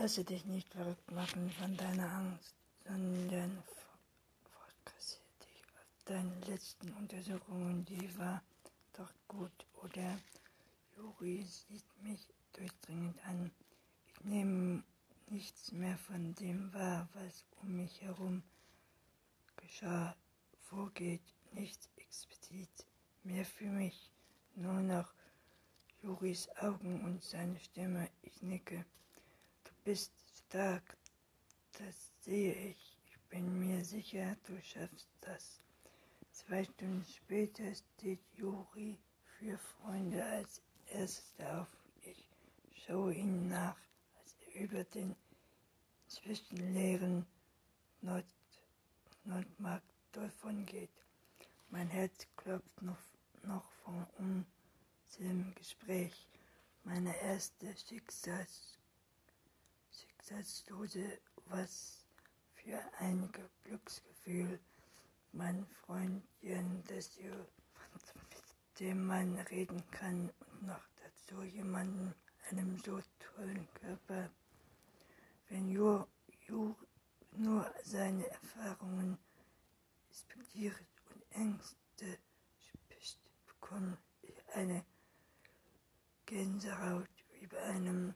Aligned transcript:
Lasse 0.00 0.24
dich 0.24 0.46
nicht 0.46 0.72
verrückt 0.72 1.10
machen 1.10 1.50
von 1.50 1.76
deiner 1.76 2.10
Angst, 2.10 2.54
sondern 2.86 3.62
fokussiere 4.44 5.20
dich 5.42 5.62
auf 5.74 6.04
deine 6.06 6.40
letzten 6.46 6.90
Untersuchungen, 6.94 7.84
die 7.84 8.18
war 8.18 8.42
doch 8.94 9.12
gut, 9.28 9.52
oder? 9.82 10.18
Juri 10.96 11.44
sieht 11.44 11.84
mich 12.02 12.26
durchdringend 12.54 13.22
an. 13.26 13.50
Ich 14.06 14.24
nehme 14.24 14.82
nichts 15.28 15.70
mehr 15.70 15.98
von 15.98 16.34
dem 16.36 16.72
wahr, 16.72 17.06
was 17.12 17.44
um 17.60 17.76
mich 17.76 18.00
herum 18.00 18.42
geschah, 19.56 20.16
vorgeht, 20.62 21.34
nichts 21.52 21.90
explizit 21.96 22.86
mehr 23.22 23.44
für 23.44 23.68
mich, 23.68 24.10
nur 24.54 24.80
noch 24.80 25.12
Juris 26.02 26.48
Augen 26.56 27.04
und 27.04 27.22
seine 27.22 27.60
Stimme. 27.60 28.08
Ich 28.22 28.40
nicke 28.40 28.86
bist 29.90 30.12
stark, 30.46 30.96
das 31.72 32.12
sehe 32.20 32.54
ich. 32.54 32.96
Ich 33.06 33.18
bin 33.28 33.58
mir 33.58 33.84
sicher, 33.84 34.36
du 34.46 34.56
schaffst 34.62 35.08
das. 35.20 35.60
Zwei 36.30 36.62
Stunden 36.62 37.04
später 37.04 37.64
steht 37.74 38.20
Juri 38.36 39.00
für 39.36 39.58
Freunde 39.58 40.24
als 40.24 40.62
erster 40.92 41.62
auf. 41.62 41.68
Ich 42.02 42.24
schaue 42.86 43.14
ihm 43.14 43.48
nach, 43.48 43.76
als 44.20 44.36
er 44.54 44.60
über 44.60 44.84
den 44.84 45.16
zwischenleeren 46.06 47.26
Nord 48.00 48.26
Nordmarkt 49.24 49.92
davon 50.12 50.66
geht. 50.66 51.02
Mein 51.70 51.88
Herz 51.88 52.28
klopft 52.36 52.80
noch, 52.80 53.02
noch 53.42 53.68
von 53.82 54.06
unserem 54.18 55.52
Gespräch. 55.56 56.28
Meine 56.84 57.20
erste 57.22 57.76
Schicksals 57.76 58.79
Schicksalslose, 60.30 61.18
was 61.46 62.06
für 62.54 62.80
ein 63.00 63.28
Glücksgefühl, 63.64 64.60
mein 65.32 65.66
Freund 65.66 66.22
Jan 66.40 66.84
Desio, 66.84 67.34
mit 67.34 68.78
dem 68.78 69.06
man 69.06 69.36
reden 69.50 69.82
kann 69.90 70.30
und 70.38 70.62
noch 70.68 70.86
dazu 71.02 71.42
jemanden, 71.42 72.14
einem 72.48 72.78
so 72.78 73.00
tollen 73.18 73.66
Körper. 73.74 74.30
Wenn 75.48 75.68
Jur, 75.68 76.06
Jur 76.46 76.76
nur 77.32 77.68
seine 77.82 78.24
Erfahrungen 78.28 79.18
respektiert 80.08 80.86
und 81.12 81.22
Ängste 81.32 82.18
spricht, 82.60 83.18
bekomme 83.48 83.98
ich 84.22 84.48
eine 84.54 84.84
Gänsehaut 86.26 87.08
wie 87.40 87.46
bei 87.48 87.60
einem 87.62 88.14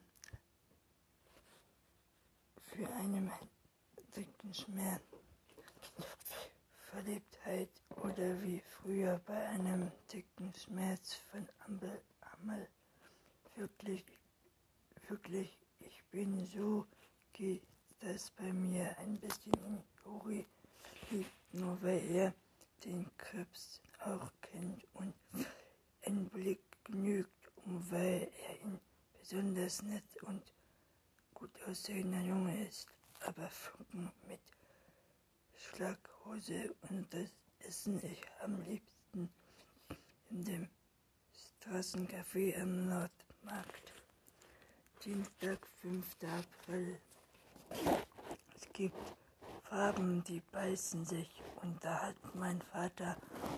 für 2.75 2.92
einen 2.94 3.30
dicken 4.17 4.53
Schmerz, 4.53 5.03
Verliebtheit 6.91 7.70
oder 8.03 8.42
wie 8.42 8.61
früher 8.61 9.20
bei 9.27 9.48
einem 9.50 9.92
dicken 10.12 10.53
Schmerz 10.55 11.14
von 11.30 11.48
Ampel, 11.67 12.02
Ammel. 12.20 12.69
Wirklich, 13.55 14.05
wirklich, 15.08 15.56
ich 15.78 16.05
bin 16.11 16.47
so, 16.47 16.84
geht 17.33 17.62
das 18.00 18.33
bei 18.33 18.52
mir 18.52 18.98
ein 18.98 19.20
bisschen 19.20 19.52
in 19.67 19.84
Juri 20.05 20.45
nur 21.52 21.80
weil 21.80 22.02
er 22.11 22.34
den 22.84 23.08
Krebs 23.17 23.80
auch 24.00 24.33
kennt 24.41 24.84
und 24.95 25.14
ein 26.02 26.28
Blick 26.28 26.64
genügt, 26.83 27.52
um 27.67 27.89
weil 27.92 28.28
er 28.48 28.61
ihn 28.62 28.80
besonders 29.20 29.80
nett 29.83 30.22
und 30.22 30.42
gut 31.34 31.50
aussehender 31.68 32.20
Junge 32.20 32.66
ist, 32.66 32.86
aber 33.20 33.48
Funken 33.48 34.12
mit 34.28 34.40
Schlaghose 35.56 36.74
und 36.88 37.12
das 37.12 37.30
essen 37.58 38.00
ich 38.05 38.22
am 38.42 38.62
liebsten 38.62 39.28
in 40.30 40.44
dem 40.44 40.68
Straßencafé 41.61 42.61
am 42.61 42.89
Nordmarkt. 42.89 43.92
Dienstag, 45.05 45.67
5. 45.83 46.06
April. 46.23 46.98
Es 48.56 48.73
gibt 48.73 49.17
Farben, 49.64 50.23
die 50.24 50.40
beißen 50.52 51.05
sich 51.05 51.42
und 51.62 51.83
da 51.84 52.00
hat 52.02 52.17
mein 52.34 52.61
Vater 52.62 53.17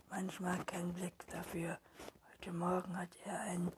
manchmal 0.08 0.64
keinen 0.64 0.92
Blick 0.94 1.26
dafür. 1.28 1.78
Heute 2.32 2.52
Morgen 2.52 2.96
hat 2.96 3.10
er 3.24 3.40
ein 3.40 3.70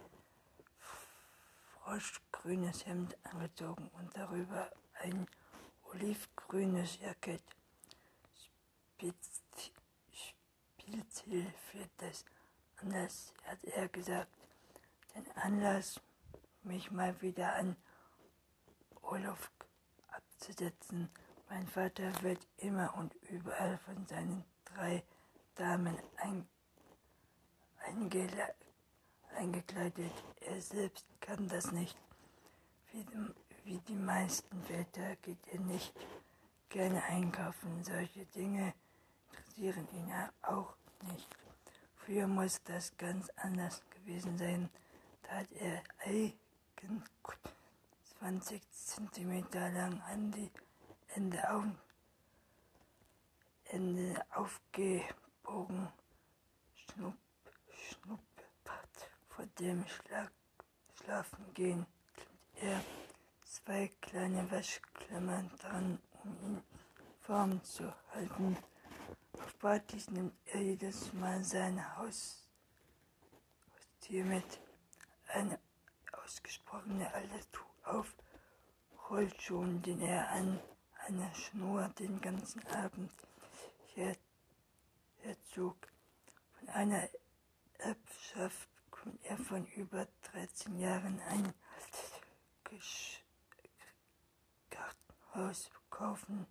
froschgrünes 1.88 2.84
Hemd 2.84 3.16
angezogen 3.24 3.90
und 3.98 4.14
darüber 4.14 4.70
ein 5.00 5.26
olivgrünes 5.90 6.98
Jackett. 7.00 7.42
Spielziel 10.76 11.46
für 11.70 11.88
das 11.96 12.26
Anlass, 12.76 13.32
hat 13.44 13.64
er 13.64 13.88
gesagt. 13.88 14.30
Den 15.14 15.30
Anlass, 15.36 15.98
mich 16.62 16.90
mal 16.90 17.18
wieder 17.22 17.54
an 17.54 17.74
Olaf 19.00 19.50
abzusetzen. 20.08 21.08
Mein 21.48 21.66
Vater 21.66 22.12
wird 22.22 22.46
immer 22.58 22.94
und 22.98 23.14
überall 23.30 23.78
von 23.78 24.06
seinen 24.06 24.44
drei 24.66 25.02
Damen 25.54 25.96
ein, 26.18 26.46
eingeladen 27.78 28.67
eingekleidet. 29.36 30.12
Er 30.40 30.60
selbst 30.60 31.06
kann 31.20 31.48
das 31.48 31.72
nicht. 31.72 31.96
Wie 32.92 33.04
die, 33.04 33.34
wie 33.64 33.78
die 33.80 33.96
meisten 33.96 34.62
Väter 34.62 35.16
geht 35.16 35.46
er 35.52 35.60
nicht 35.60 35.92
gerne 36.68 37.02
einkaufen. 37.04 37.82
Solche 37.84 38.24
Dinge 38.26 38.74
interessieren 39.30 39.88
ihn 39.92 40.12
auch 40.42 40.74
nicht. 41.02 41.28
Früher 41.96 42.26
muss 42.26 42.62
das 42.64 42.96
ganz 42.96 43.30
anders 43.36 43.82
gewesen 43.90 44.38
sein. 44.38 44.70
Da 45.22 45.36
hat 45.36 45.52
er 45.52 45.82
eigen 46.04 47.04
20 48.18 48.62
cm 48.70 49.44
lang 49.52 50.00
an 50.02 50.32
die 50.32 50.50
Ende, 51.14 51.50
auf, 51.50 51.64
Ende 53.64 54.24
aufgebogen. 54.30 55.88
Schnupp, 56.74 57.14
schnupp 57.74 58.27
dem 59.58 59.84
Schlag 59.86 60.30
Schlafengehen 60.94 61.86
klemmt 62.14 62.58
er 62.60 62.84
zwei 63.44 63.88
kleine 64.00 64.50
Wäschklammern 64.50 65.50
dran, 65.58 65.98
um 66.24 66.36
ihn 66.42 66.62
warm 67.26 67.62
zu 67.62 67.92
halten. 68.12 68.56
Auf 69.34 69.58
Partys 69.58 70.10
nimmt 70.10 70.34
er 70.46 70.62
jedes 70.62 71.12
Mal 71.12 71.44
sein 71.44 71.96
Haus, 71.96 72.48
Haustier 74.08 74.24
mit, 74.24 74.60
eine 75.28 75.58
ausgesprochene 76.12 77.12
Allertu 77.12 77.60
auf 77.84 78.14
Rollschuhen, 79.10 79.82
den 79.82 80.00
er 80.00 80.30
an 80.30 80.58
einer 81.06 81.34
Schnur 81.34 81.88
den 81.98 82.20
ganzen 82.20 82.66
Abend 82.68 83.12
herzog. 85.22 85.76
Von 86.58 86.68
einer 86.70 87.08
Erbschaft 87.78 88.68
kommt 89.08 89.24
er 89.24 89.38
von 89.38 89.66
über 89.68 90.06
13 90.32 90.78
Jahren 90.78 91.18
ein 91.20 91.54
Gartenhaus 94.68 95.70
kaufen, 95.88 96.46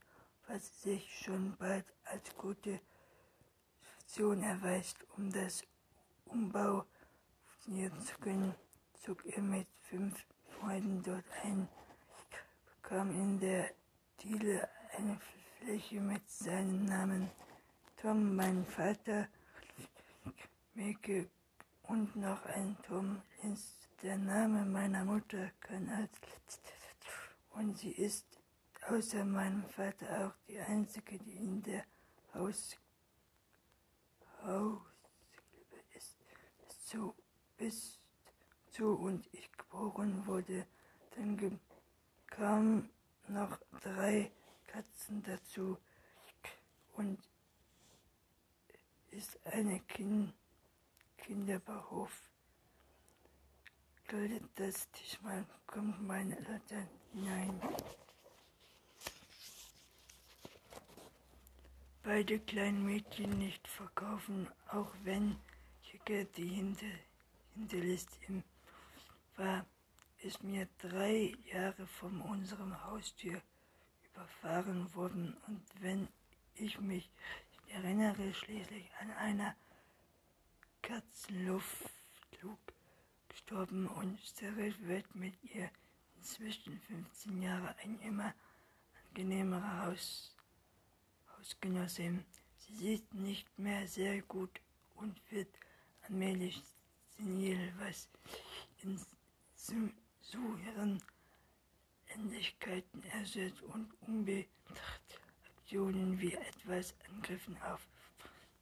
was 0.48 0.82
sich 0.82 1.20
schon 1.24 1.56
bald 1.58 1.86
als 2.06 2.36
gute 2.36 2.80
Option 4.00 4.42
erweist, 4.42 4.98
um 5.16 5.32
das 5.32 5.64
Umbau 6.26 6.86
funktionieren 7.46 8.02
zu 8.02 8.18
können, 8.18 8.56
zog 9.06 9.24
er 9.26 9.44
mit 9.44 9.68
fünf 9.82 10.26
Freunden 10.60 11.04
dort 11.04 11.26
ein, 11.44 11.70
bekam 12.82 13.12
in 13.12 13.40
der 13.40 13.70
Diele 14.24 14.68
eine 14.98 15.20
Fläche 15.60 16.02
mit 16.02 16.28
seinem 16.28 16.86
Namen. 16.86 17.30
Tom, 17.98 18.36
mein 18.36 18.66
Vater, 18.66 19.28
Meke 20.74 21.30
und 21.88 22.16
noch 22.16 22.46
ein 22.46 22.78
Tom 22.84 23.22
ist 23.44 23.88
der 24.02 24.18
Name 24.18 24.66
meiner 24.66 25.06
Mutter 25.06 25.52
kann 25.60 25.90
als 25.90 26.12
und 27.52 27.78
sie 27.78 27.92
ist 27.92 28.26
außer 28.88 29.26
meinem 29.26 29.64
Vater 29.70 30.28
auch 30.28 30.46
die 30.48 30.60
einzige, 30.60 31.18
die 31.18 31.36
in 31.36 31.64
der 31.64 31.84
Haus 32.34 32.78
Haus 34.44 34.82
ist, 35.96 36.16
so 36.86 37.16
bis 37.58 38.00
zu 38.70 38.94
und 38.94 39.28
ich 39.34 39.52
geboren 39.52 40.26
wurde. 40.28 40.68
Dann 41.16 41.60
kamen 42.28 42.90
noch 43.28 43.60
drei 43.82 44.32
Katzen 44.68 45.24
dazu. 45.24 45.78
Und 46.96 47.20
ist 49.12 49.40
eine 49.46 49.80
Kind 49.82 50.34
Kinderbauhof 51.28 52.32
Galt 54.08 54.44
das 54.56 54.90
diesmal 54.92 55.46
kommt 55.66 56.02
meine 56.08 56.38
Eltern 56.38 56.88
hinein. 57.12 57.60
Beide 62.02 62.40
kleinen 62.40 62.86
Mädchen 62.86 63.38
nicht 63.40 63.68
verkaufen, 63.68 64.48
auch 64.70 64.90
wenn 65.04 65.36
die 66.38 66.48
hinter, 66.48 66.86
hinterlässt 67.56 68.18
im 68.30 68.42
war, 69.36 69.66
ist 70.20 70.42
mir 70.44 70.66
drei 70.80 71.36
Jahre 71.52 71.86
von 71.88 72.22
unserem 72.22 72.86
Haustür 72.86 73.42
überfahren 74.14 74.96
worden 74.96 75.36
und 75.48 75.62
wenn 75.82 76.08
ich 76.56 76.80
mich 76.80 77.10
erinnere 77.68 78.34
schließlich 78.34 78.90
an 79.02 79.12
einer 79.12 79.54
Katzenluft 80.82 81.92
gestorben 83.30 83.88
und 83.88 84.20
Cyril 84.36 84.76
wird 84.88 85.16
mit 85.16 85.34
ihr 85.44 85.70
inzwischen 86.18 86.80
15 86.82 87.42
Jahre 87.42 87.76
ein 87.84 88.00
immer 88.02 88.34
angenehmerer 89.08 89.86
Haus, 89.86 90.36
Hausgenossin. 91.38 92.26
Sie 92.58 92.76
sieht 92.76 93.14
nicht 93.14 93.48
mehr 93.58 93.88
sehr 93.88 94.22
gut 94.24 94.60
und 94.96 95.20
wird 95.32 95.48
allmählich 96.02 96.62
senil, 97.18 97.74
was 97.78 98.10
in 98.84 99.00
ihren 100.66 101.02
Ähnlichkeiten 102.10 103.04
ersetzt 103.04 103.62
und 103.62 103.90
unbedacht 104.02 105.20
Aktionen 105.46 106.20
wie 106.20 106.34
etwas 106.34 106.96
Angriffen 107.10 107.62
auf 107.62 107.88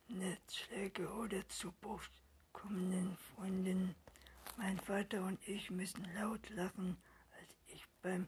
Netzschläge 0.07 1.11
oder 1.13 1.47
zu 1.49 1.71
Bruch 1.81 2.03
kommenden 2.53 3.17
Freunden 3.17 3.95
mein 4.57 4.79
Vater 4.79 5.23
und 5.23 5.39
ich 5.47 5.69
müssen 5.69 6.07
laut 6.13 6.49
lachen, 6.51 6.97
als 7.37 7.49
ich 7.67 7.85
beim 8.01 8.27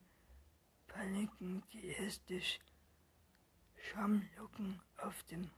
Paniken 0.88 1.64
die 1.72 1.88
erste 1.88 2.42
Schamlocken 3.78 4.82
auf 4.98 5.24
dem 5.24 5.50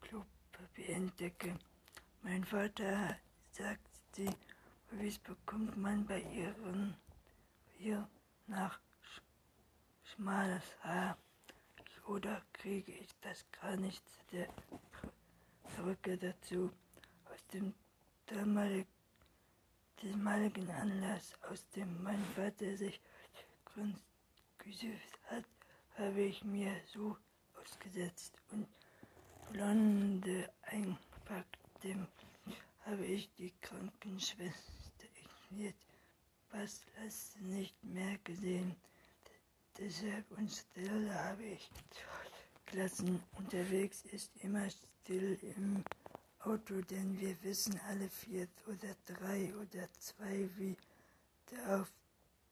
Klopapier 0.00 0.88
entdecke. 0.88 1.58
Mein 2.22 2.44
Vater 2.44 3.16
sagt 3.52 3.88
sie, 4.16 4.30
wie 4.90 5.18
bekommt 5.18 5.76
man 5.76 6.06
bei 6.06 6.20
ihren 6.20 6.96
hier 7.78 8.08
nach 8.46 8.80
schmales 10.02 10.64
Haar 10.82 11.16
oder 12.06 12.42
kriege 12.52 12.92
ich 12.92 13.08
das 13.22 13.44
gar 13.60 13.76
nicht 13.76 14.02
der 14.32 14.48
Perücke 15.74 16.16
dazu 16.16 16.70
aus 17.32 17.46
dem 17.52 17.74
damaligen 18.26 18.86
Anlass, 20.70 21.34
aus 21.42 21.68
dem 21.70 22.02
mein 22.02 22.24
Vater 22.36 22.76
sich 22.76 23.00
gesüßt 24.58 25.18
hat, 25.24 25.44
habe 25.96 26.22
ich 26.22 26.44
mir 26.44 26.80
so 26.92 27.16
ausgesetzt 27.60 28.34
und 28.50 28.68
blonde 29.50 30.50
eingepackt. 30.62 31.58
Dem 31.82 32.06
habe 32.86 33.04
ich 33.04 33.30
die 33.34 33.52
Krankenschwester 33.60 35.06
ignoriert. 35.50 35.76
Was 36.50 36.84
du 37.36 37.44
nicht 37.44 37.82
mehr 37.82 38.18
gesehen? 38.18 38.76
Deshalb 39.78 40.30
und 40.38 40.52
Stella 40.52 41.14
habe 41.14 41.42
ich 41.42 41.68
gelassen. 42.66 43.20
Unterwegs 43.36 44.04
ist 44.12 44.30
immer 44.42 44.68
still 44.70 45.36
im 45.56 45.82
Auto, 46.38 46.80
denn 46.82 47.18
wir 47.18 47.42
wissen 47.42 47.80
alle 47.88 48.08
vier 48.08 48.46
oder 48.68 48.94
drei 49.04 49.52
oder 49.56 49.88
zwei, 49.98 50.48
wie 50.56 50.76
der 51.50 51.80
auf 51.80 51.92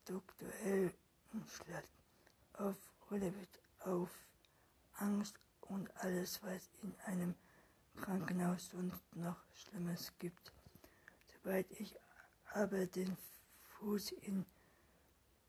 Dr. 0.04 0.48
L. 0.64 0.92
umschlägt, 1.32 1.92
auf 2.54 2.76
Hollywood, 3.08 3.60
auf 3.84 4.10
Angst 4.94 5.38
und 5.60 5.88
alles, 5.98 6.42
was 6.42 6.70
in 6.82 6.92
einem 7.06 7.36
Krankenhaus 8.00 8.70
sonst 8.70 9.14
noch 9.14 9.36
Schlimmes 9.54 10.12
gibt. 10.18 10.50
Sobald 11.32 11.70
ich 11.78 11.94
aber 12.52 12.86
den 12.86 13.16
Fuß 13.78 14.10
in 14.10 14.44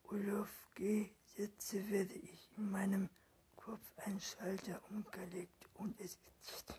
Urlaub 0.04 0.50
gehe, 0.76 1.10
sitze, 1.36 1.90
werde 1.90 2.14
ich 2.14 2.50
in 2.58 2.70
meinem 2.72 3.10
Kopf 3.56 3.82
ein 4.06 4.20
Schalter 4.20 4.82
umgelegt 4.90 5.68
und 5.76 6.00
es 6.00 6.18
ist 6.42 6.74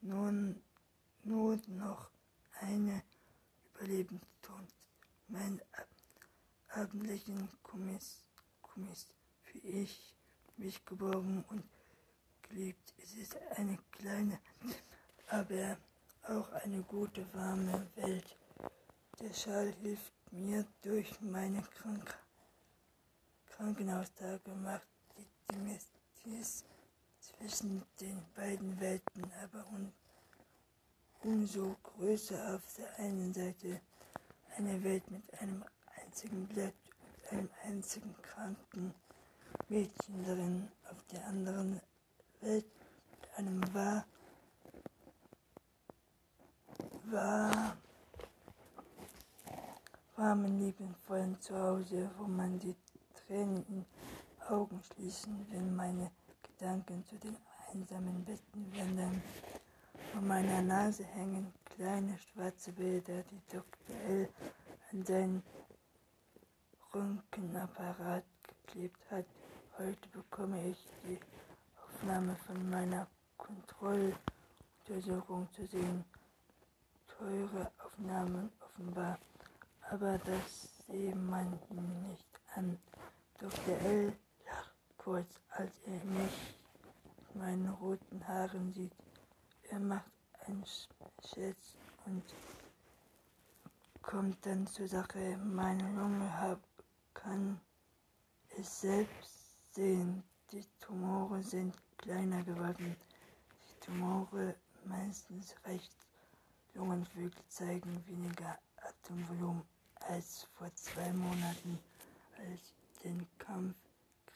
nun 0.00 0.62
nur 1.22 1.58
noch 1.66 2.10
eine 2.60 3.02
Überlebenstund. 3.74 4.74
Mein 5.28 5.60
ab 5.72 5.88
abendlichen 6.68 7.48
Kommiss, 7.62 8.22
Kommiss 8.62 9.08
für 9.42 9.58
ich 9.58 10.14
mich 10.56 10.84
geborgen 10.84 11.44
und 11.48 11.64
geliebt. 12.42 12.94
Es 13.02 13.14
ist 13.14 13.36
eine 13.56 13.78
kleine, 13.90 14.38
aber 15.28 15.78
auch 16.22 16.50
eine 16.52 16.82
gute, 16.82 17.26
warme 17.34 17.88
Welt. 17.96 18.36
Der 19.20 19.32
Schal 19.32 19.72
hilft 19.82 20.12
mir 20.32 20.64
durch 20.82 21.20
meine 21.20 21.62
Krank 23.60 23.76
Krankenhaustage, 23.76 24.54
macht 24.64 24.88
die 25.18 25.26
Dimension 25.52 26.64
zwischen 27.20 27.82
den 28.00 28.22
beiden 28.34 28.80
Welten 28.80 29.30
aber 29.42 29.66
und 29.74 29.92
umso 31.22 31.76
größer 31.82 32.54
auf 32.54 32.62
der 32.78 32.98
einen 32.98 33.34
Seite 33.34 33.82
eine 34.56 34.82
Welt 34.82 35.10
mit 35.10 35.22
einem 35.40 35.62
einzigen 36.02 36.46
Blatt 36.46 36.72
und 37.30 37.36
einem 37.36 37.50
einzigen 37.62 38.14
kranken 38.22 38.94
Mädchen 39.68 40.24
darin, 40.24 40.68
auf 40.90 41.04
der 41.12 41.26
anderen 41.26 41.82
Welt 42.40 42.64
mit 43.10 43.30
einem 43.36 43.74
wahr, 43.74 44.06
wahr, 47.10 47.76
warmen, 50.16 50.60
liebenvollen 50.60 51.38
Zuhause, 51.42 52.10
wo 52.16 52.24
man 52.24 52.58
die 52.58 52.74
Tränen 53.30 53.64
in 53.68 53.86
Augen 54.48 54.82
schließen, 54.82 55.46
wenn 55.50 55.76
meine 55.76 56.10
Gedanken 56.42 57.06
zu 57.06 57.16
den 57.16 57.36
einsamen 57.72 58.24
Betten 58.24 58.76
wandern. 58.76 59.22
Vor 60.10 60.22
meiner 60.22 60.60
Nase 60.62 61.04
hängen 61.04 61.54
kleine 61.76 62.18
schwarze 62.18 62.72
Bilder, 62.72 63.22
die 63.30 63.40
Dr. 63.52 63.94
L. 64.08 64.28
an 64.90 65.04
seinen 65.04 65.44
Röntgenapparat 66.92 68.24
geklebt 68.66 68.98
hat. 69.12 69.26
Heute 69.78 70.08
bekomme 70.08 70.68
ich 70.68 70.84
die 71.04 71.20
Aufnahme 71.84 72.34
von 72.48 72.68
meiner 72.68 73.06
Kontrolluntersuchung 73.36 75.48
zu 75.52 75.64
sehen. 75.68 76.04
Teure 77.06 77.70
Aufnahmen 77.78 78.50
offenbar, 78.60 79.20
aber 79.88 80.18
das 80.18 80.84
sehe 80.88 81.14
man 81.14 81.60
nicht 82.08 82.26
an. 82.56 82.76
Dr. 83.40 83.74
L. 83.86 84.12
lacht 84.44 84.74
kurz, 84.98 85.40
als 85.48 85.72
er 85.86 86.04
mich 86.04 86.54
mit 87.16 87.36
meinen 87.36 87.70
roten 87.70 88.28
Haaren 88.28 88.70
sieht. 88.70 88.92
Er 89.70 89.78
macht 89.80 90.10
einen 90.40 90.62
Scherz 91.24 91.78
und 92.04 92.22
kommt 94.02 94.44
dann 94.44 94.66
zur 94.66 94.86
Sache. 94.86 95.38
Meine 95.38 95.90
Lunge 95.92 96.30
hab, 96.38 96.60
kann 97.14 97.58
es 98.58 98.82
selbst 98.82 99.74
sehen. 99.74 100.22
Die 100.52 100.66
Tumore 100.78 101.42
sind 101.42 101.74
kleiner 101.96 102.42
geworden. 102.42 102.94
Die 103.70 103.86
Tumore 103.86 104.54
meistens 104.84 105.54
rechts. 105.64 106.06
Lungenflügel 106.74 107.42
zeigen 107.48 108.06
weniger 108.06 108.58
Atemvolumen 108.76 109.62
als 110.00 110.46
vor 110.52 110.70
zwei 110.74 111.10
Monaten, 111.14 111.78
als 112.36 112.74
der 113.04 113.16
Kampf 113.38 113.76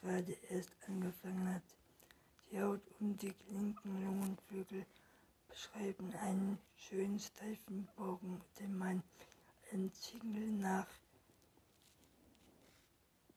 gerade 0.00 0.32
erst 0.50 0.72
angefangen 0.86 1.54
hat. 1.54 1.62
Die 2.50 2.60
Haut 2.60 2.82
um 3.00 3.16
die 3.16 3.34
linken 3.48 4.04
Lungenflügel 4.04 4.86
beschreiben 5.48 6.12
einen 6.14 6.58
schönen 6.76 7.18
steifen 7.18 7.88
Bogen, 7.96 8.40
den 8.58 8.76
man 8.76 9.02
ein 9.72 9.92
Ziegel 9.92 10.52
nach 10.52 10.86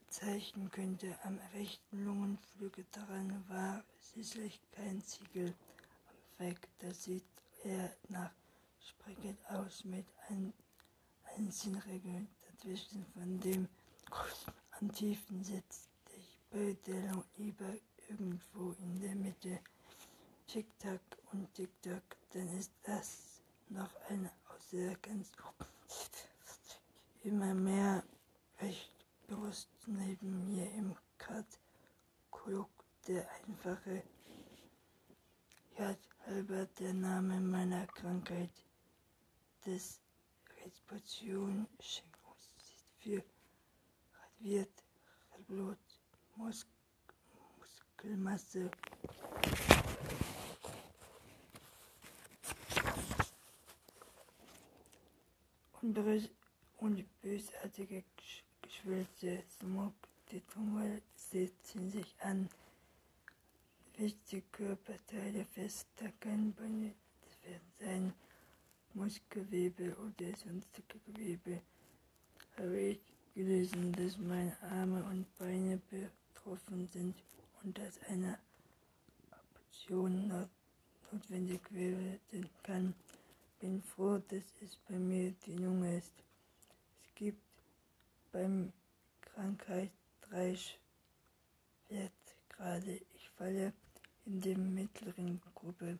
zeichnen 0.10 0.70
könnte. 0.72 1.18
Am 1.24 1.40
rechten 1.54 2.06
Lungenflügel 2.06 2.86
daran 2.92 3.44
war 3.50 3.84
schließlich 4.12 4.60
kein 4.72 5.02
Ziegel 5.04 5.54
am 6.10 6.46
Weg. 6.46 6.68
Das 6.80 7.04
sieht 7.04 7.26
eher 7.64 7.96
nach 8.10 8.32
Sprecket 8.80 9.38
aus 9.50 9.84
mit 9.84 10.06
ein, 10.30 10.54
einzelnen 11.36 11.82
Regeln 11.82 12.28
dazwischen, 12.50 13.06
von 13.14 13.40
dem 13.40 13.68
am 14.82 14.92
tiefen 14.92 15.44
sitzt. 15.44 15.90
Ich 16.16 16.38
bei 16.52 16.78
der 16.86 17.24
lieber 17.38 17.74
irgendwo 18.10 18.72
in 18.80 19.00
der 19.00 19.16
Mitte. 19.16 19.60
Tick-Tack 20.48 21.02
und 21.32 21.54
Tick-Tack, 21.54 22.18
dann 22.34 22.48
ist 22.58 22.72
das 22.84 23.42
noch 23.70 23.94
eine 24.10 24.32
aus 24.50 24.70
der 24.72 24.96
ganz 24.98 25.32
immer 27.24 27.54
mehr 27.54 28.04
recht 28.62 28.94
bewusst 29.28 29.70
neben 29.86 30.48
mir 30.48 30.72
im 30.72 30.96
Katalog 31.18 32.70
der 33.08 33.28
einfache 33.32 34.04
Gerd 35.76 36.00
halber 36.26 36.66
der 36.80 36.94
Name 36.94 37.42
meiner 37.42 37.86
Krankheit 37.88 38.52
des 39.66 40.00
Respiration-Schingos 40.64 42.52
für 43.00 43.24
Radviert, 44.38 44.84
Blut, 45.48 45.78
Mus 46.36 46.66
Muskelmasse 47.58 48.70
und, 56.78 57.22
bösartige 57.22 58.04
Geschwülze, 58.62 59.44
Smog, 59.60 59.94
die 60.32 60.42
Tumor 60.42 61.00
setzen 61.16 61.90
sich 61.90 62.16
an, 62.20 62.48
wichtige 63.96 64.44
Körperteile 64.52 65.46
feststacken, 65.46 66.54
das 67.22 67.44
werden 67.44 67.72
sein 67.80 68.14
Muskelgewebe 68.94 69.96
oder 69.98 70.36
sonstige 70.38 71.00
Gewebe, 71.00 71.62
habe 72.58 73.00
ich 73.38 73.46
gelesen, 73.46 73.92
dass 73.94 74.18
meine 74.18 74.56
Arme 74.64 75.04
und 75.04 75.26
Beine 75.38 75.80
betroffen 75.90 76.88
sind 76.92 77.16
und 77.64 77.78
dass 77.78 78.02
eine 78.10 78.40
Operation 79.32 80.48
notwendig 81.12 81.62
werden 81.72 82.50
kann. 82.64 82.96
Bin 83.60 83.82
froh, 83.82 84.20
dass 84.30 84.44
es 84.62 84.78
bei 84.88 84.98
mir 84.98 85.34
die 85.46 85.54
Lunge 85.54 85.98
ist. 85.98 86.14
Es 87.04 87.16
gibt 87.16 87.42
beim 88.32 88.74
Krankheit 89.22 89.92
drei 90.22 90.56
Schwertgrade. 91.88 93.02
Ich 93.16 93.30
falle 93.38 93.74
in 94.26 94.42
der 94.42 94.58
mittleren 94.58 95.40
Gruppe. 95.54 96.00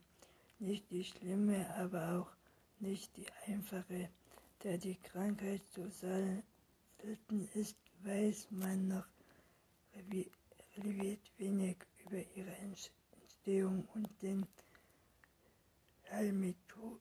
Nicht 0.60 0.90
die 0.90 1.04
schlimme, 1.04 1.72
aber 1.76 2.20
auch 2.20 2.32
nicht 2.80 3.16
die 3.16 3.28
einfache. 3.46 4.10
Da 4.60 4.76
die 4.76 4.96
Krankheit 4.96 5.62
so 5.76 5.88
selten 7.08 7.48
ist, 7.54 7.78
weiß 8.04 8.48
man 8.52 8.90
noch 8.90 9.06
relativ 9.96 11.22
wenig 11.38 11.78
über 12.06 12.18
ihre 12.36 12.54
Entstehung 12.58 13.88
und 13.94 14.10
den 14.22 14.46
Heilmethoden. 16.12 17.00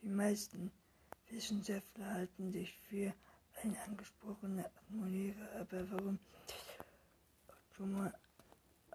Die 0.00 0.08
meisten 0.08 0.72
Wissenschaftler 1.28 2.06
halten 2.06 2.50
sich 2.50 2.74
für 2.88 3.12
eine 3.62 3.78
angesprochene 3.82 4.64
Atmosphäre, 4.64 5.60
aber 5.60 5.90
warum 5.90 6.18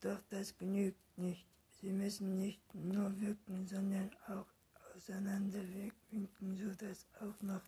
Doch 0.00 0.20
das 0.30 0.56
genügt 0.56 1.18
nicht. 1.18 1.46
Sie 1.80 1.92
müssen 1.92 2.38
nicht 2.38 2.74
nur 2.74 3.18
wirken, 3.20 3.66
sondern 3.66 4.10
auch 4.28 4.46
auseinanderwirken, 4.94 6.28
sodass 6.56 7.06
auch 7.20 7.40
noch 7.42 7.62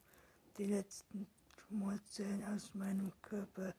die 0.59 0.67
letzten 0.67 1.27
Tumorzellen 1.57 2.45
aus 2.45 2.75
meinem 2.75 3.11
Körper 3.23 3.75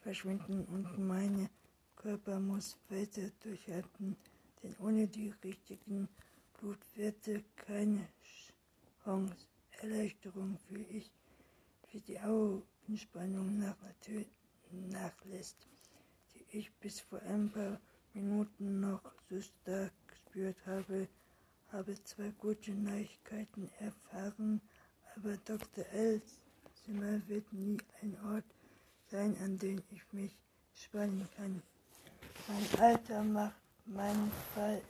verschwinden 0.00 0.64
und 0.66 0.98
mein 0.98 1.48
Körper 1.96 2.38
muss 2.38 2.76
weiter 2.90 3.30
durchhalten, 3.40 4.16
denn 4.62 4.76
ohne 4.78 5.08
die 5.08 5.30
richtigen 5.42 6.08
Blutwerte 6.58 7.42
keine 7.56 8.06
Chance. 9.02 9.46
Erleichterung 9.80 10.58
fühle 10.58 10.84
ich, 10.84 11.10
wie 11.90 12.00
die 12.00 12.20
Augenspannung 12.20 13.58
nach 13.58 13.76
nachlässt, 14.70 15.66
die 16.34 16.58
ich 16.58 16.72
bis 16.74 17.00
vor 17.00 17.20
ein 17.22 17.50
paar 17.50 17.80
Minuten 18.18 18.80
noch 18.80 19.00
stark 19.40 19.92
gespürt 20.08 20.56
habe, 20.66 21.06
habe 21.70 22.02
zwei 22.02 22.30
gute 22.38 22.72
Neuigkeiten 22.72 23.70
erfahren, 23.78 24.60
aber 25.14 25.36
Dr. 25.44 25.84
L's 25.92 26.40
Zimmer 26.74 27.20
wird 27.28 27.52
nie 27.52 27.78
ein 28.02 28.16
Ort 28.32 28.44
sein, 29.06 29.36
an 29.44 29.56
dem 29.58 29.80
ich 29.90 30.02
mich 30.12 30.36
spannen 30.74 31.28
kann. 31.36 31.62
Mein 32.48 32.80
Alter 32.80 33.22
macht 33.22 33.54
meinen 33.86 34.32
Fall 34.52 34.82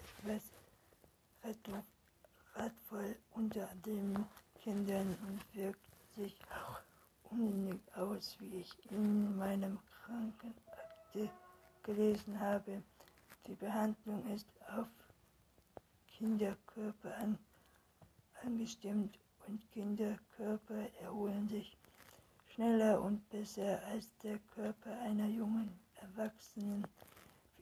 etwas 1.43 1.85
ratvoll 2.55 3.15
unter 3.33 3.69
den 3.85 4.25
Kindern 4.63 5.19
und 5.27 5.41
wirkt 5.55 5.81
sich 6.17 6.35
auch 6.51 6.81
unsinnig 7.31 7.81
aus, 7.95 8.37
wie 8.41 8.61
ich 8.61 8.91
in 8.91 9.37
meinem 9.37 9.79
Krankenakte 10.05 11.31
gelesen 11.83 12.41
habe. 12.41 12.83
Die 13.49 13.55
Behandlung 13.55 14.27
ist 14.35 14.47
auf 14.77 14.89
Kinderkörper 16.19 17.17
an, 17.17 17.39
angestimmt 18.45 19.19
und 19.47 19.59
Kinderkörper 19.73 20.87
erholen 21.01 21.49
sich 21.49 21.75
schneller 22.55 23.01
und 23.01 23.27
besser 23.31 23.83
als 23.87 24.15
der 24.23 24.39
Körper 24.55 24.91
einer 25.01 25.29
jungen 25.29 25.71
Erwachsenen, 25.95 26.87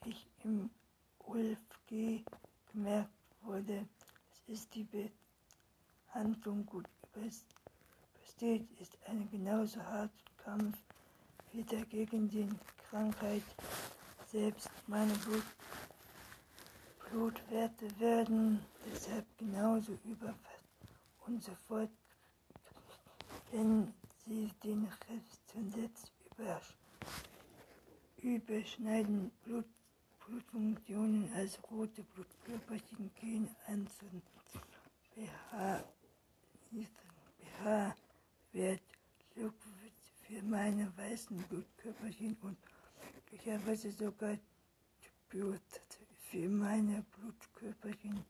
wie 0.02 0.10
ich 0.10 0.26
im 0.42 0.70
ULFG 1.24 2.24
gemerkt 2.72 3.10
wurde. 3.42 3.86
Es 4.32 4.54
ist 4.54 4.74
die 4.74 4.88
Behandlung 6.12 6.66
gut 6.66 6.88
übersteht, 7.14 8.68
ist 8.80 8.98
ein 9.06 9.30
genauso 9.30 9.80
harter 9.84 10.10
Kampf 10.38 10.76
wie 11.52 11.62
der 11.62 11.84
gegen 11.84 12.28
die 12.28 12.48
Krankheit 12.90 13.44
selbst. 14.26 14.68
Meine 14.88 15.12
Blut 15.14 15.44
Blutwerte 17.10 18.00
werden 18.00 18.64
deshalb 18.84 19.26
genauso 19.38 19.98
überfasst 20.04 20.66
und 21.26 21.42
sofort, 21.42 21.90
wenn 23.52 23.92
sie 24.24 24.50
den 24.64 24.84
Rest 25.08 25.40
zuletzt 25.46 26.12
überschneiden. 28.18 29.30
Blut, 29.44 29.66
Blutfunktionen 30.26 31.32
als 31.34 31.58
rote 31.70 32.02
Blutkörperchen 32.02 33.10
gehen 33.20 33.48
an 33.68 33.86
zum 33.98 34.22
BH, 35.14 35.84
BH-Wert 37.38 38.82
für 39.34 40.42
meine 40.42 40.92
weißen 40.96 41.36
Blutkörperchen 41.44 42.36
und 42.42 42.58
möglicherweise 43.14 43.92
sogar 43.92 44.36
Blut 45.28 45.60
für 46.36 46.50
meine 46.50 47.02
Blutkörperchen 47.12 48.22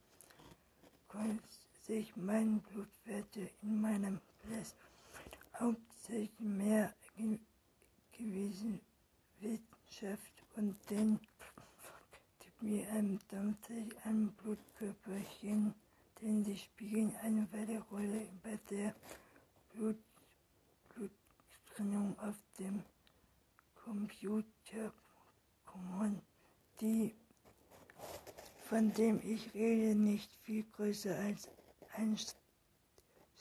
sich 1.81 2.15
meine 2.15 2.61
Blutwerte 2.71 3.49
in 3.61 3.81
meinem 3.81 4.21
Blut 4.43 4.75
hauptsächlich 5.59 6.39
mehr 6.39 6.93
gewesen 8.17 8.79
Wissenschaft 9.41 10.31
und 10.55 10.77
den 10.89 11.19
mir 12.61 12.89
ein 12.93 13.19
tatsächlich 13.27 13.93
ein 14.05 14.31
Blutkörperchen, 14.41 15.73
denn 16.21 16.45
sie 16.45 16.57
spielen 16.57 17.13
eine 17.17 17.45
weitere 17.51 17.79
Rolle 17.91 18.29
bei 18.41 18.57
der 18.69 18.95
Blut, 19.73 19.97
Bluttrennung 20.95 22.17
auf 22.19 22.37
dem 22.57 22.83
Computer. 23.75 24.93
Die 26.79 27.13
von 28.69 28.91
dem 28.93 29.21
ich 29.23 29.53
rede, 29.53 29.97
nicht 29.97 30.29
viel 30.43 30.65
größer 30.73 31.17
als 31.17 31.49
ein 31.95 32.17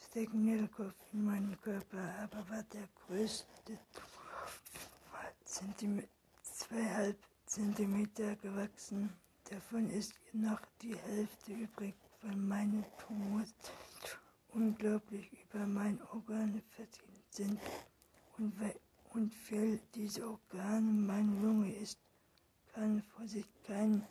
Stecknirkopf 0.05 0.95
in 1.13 1.25
meinem 1.25 1.61
Körper, 1.61 2.15
aber 2.23 2.49
war 2.49 2.63
der 2.73 2.89
größte 3.07 3.79
zweieinhalb 6.43 7.19
Zentimeter 7.45 8.37
gewachsen. 8.37 9.11
davon 9.51 9.91
ist 9.91 10.15
noch 10.33 10.61
die 10.81 10.97
Hälfte 10.97 11.53
übrig, 11.53 11.95
weil 12.23 12.37
meine 12.37 12.85
Tumors 12.99 13.53
unglaublich 14.53 15.29
über 15.43 15.67
mein 15.67 16.01
Organ 16.13 16.63
verdient 16.71 17.25
sind. 17.31 17.61
Und, 18.39 18.55
und 19.11 19.35
weil 19.51 19.81
diese 19.95 20.29
Organe 20.29 20.93
meine 20.93 21.41
Lunge 21.41 21.75
ist, 21.75 21.99
kann 22.73 23.03
Vorsicht 23.03 23.49
keine 23.65 24.07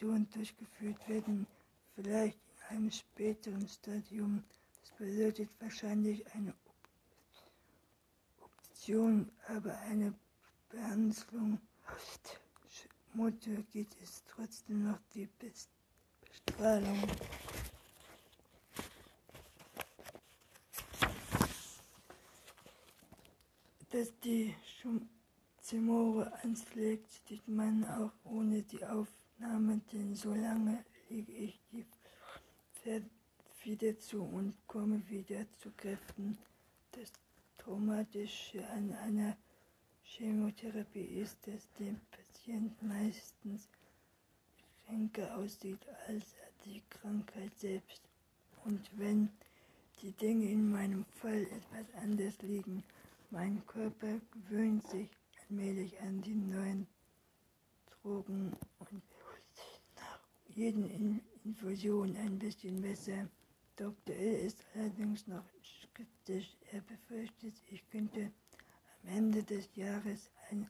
Portion 0.00 0.26
durchgeführt 0.32 1.08
werden, 1.08 1.46
vielleicht 1.94 2.38
in 2.70 2.76
einem 2.76 2.90
späteren 2.90 3.68
Stadium. 3.68 4.42
Das 4.80 4.92
bedeutet 4.96 5.50
wahrscheinlich 5.60 6.24
eine 6.34 6.54
Option, 8.40 9.30
aber 9.48 9.78
eine 9.80 10.14
Behandlung 10.70 11.60
Mutter 13.12 13.50
gibt 13.72 13.94
es 14.02 14.22
trotzdem 14.34 14.84
noch 14.84 14.98
die 15.12 15.28
Bestrahlung. 15.38 17.02
Dass 23.90 24.18
die 24.20 24.54
Zimore 25.60 26.32
anschlägt, 26.42 27.10
sieht 27.28 27.46
man 27.48 27.84
auch 27.84 28.12
ohne 28.24 28.62
die 28.62 28.82
Aufnahme, 29.40 29.80
denn 29.92 30.14
so 30.14 30.34
lange 30.34 30.84
lege 31.08 31.32
ich 31.32 31.58
die 31.72 31.86
wieder 33.64 33.98
zu 33.98 34.22
und 34.22 34.54
komme 34.66 35.02
wieder 35.08 35.46
zu 35.58 35.70
Kräften. 35.76 36.36
Das 36.92 37.10
Traumatische 37.56 38.68
an 38.68 38.92
einer 38.92 39.36
Chemotherapie 40.02 41.20
ist, 41.22 41.38
dass 41.46 41.68
der 41.78 41.94
Patient 42.10 42.82
meistens 42.82 43.68
kränker 44.84 45.36
aussieht 45.38 45.86
als 46.06 46.34
die 46.66 46.82
Krankheit 46.90 47.58
selbst. 47.58 48.02
Und 48.64 48.90
wenn 48.98 49.30
die 50.02 50.12
Dinge 50.12 50.50
in 50.50 50.70
meinem 50.70 51.04
Fall 51.04 51.42
etwas 51.42 51.94
anders 52.02 52.40
liegen, 52.42 52.82
mein 53.30 53.64
Körper 53.66 54.20
gewöhnt 54.32 54.86
sich 54.88 55.08
allmählich 55.48 55.98
an 56.00 56.20
die 56.20 56.34
neuen 56.34 56.86
Drogen 58.02 58.52
und 58.78 59.09
jeden 60.54 61.20
Infusion 61.44 62.16
ein 62.16 62.38
bisschen 62.38 62.80
besser. 62.80 63.28
Dr. 63.76 64.14
L. 64.14 64.46
ist 64.46 64.64
allerdings 64.74 65.26
noch 65.26 65.44
skeptisch. 65.62 66.56
Er 66.72 66.80
befürchtet, 66.82 67.54
ich 67.70 67.88
könnte 67.90 68.30
am 69.02 69.16
Ende 69.16 69.42
des 69.42 69.68
Jahres 69.74 70.30
ein 70.50 70.68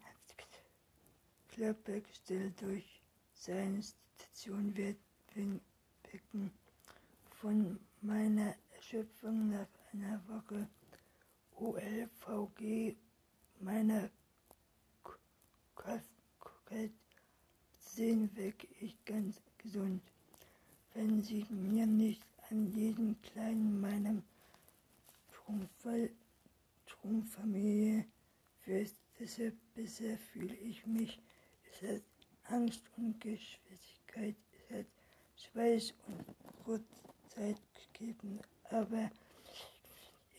Klappergestell 1.49 2.53
durch 2.53 3.03
seine 3.35 3.83
Station 3.83 4.77
wecken. 4.77 5.61
Von 7.41 7.79
meiner 8.01 8.55
Erschöpfung 8.77 9.51
nach 9.51 9.69
einer 9.93 10.21
Woche 10.29 10.69
OLVG 11.57 12.97
meiner 13.61 14.11
Krankheit 15.75 16.93
sehen 17.79 18.35
weg 18.37 18.69
ich 18.81 19.05
ganz 19.05 19.43
gesund. 19.63 20.03
Wenn 20.95 21.23
sie 21.23 21.47
mir 21.51 21.87
nicht 21.87 22.23
an 22.51 22.73
jeden 22.73 23.21
kleinen 23.23 23.81
meinem 23.81 24.23
Trumpfamilie 26.87 28.05
Fürst, 28.61 28.97
deshalb 29.19 29.55
bisher 29.75 30.19
fühle 30.19 30.55
ich 30.55 30.85
mich, 30.87 31.19
es 31.71 31.89
hat 31.89 32.03
Angst 32.45 32.83
und 32.97 33.21
Geschwindigkeit, 33.21 34.37
es 34.53 34.77
hat 34.77 34.87
Schweiß 35.37 35.95
und 36.07 36.25
Rotzeit 36.67 37.61
gegeben, 37.93 38.41
aber 38.71 39.11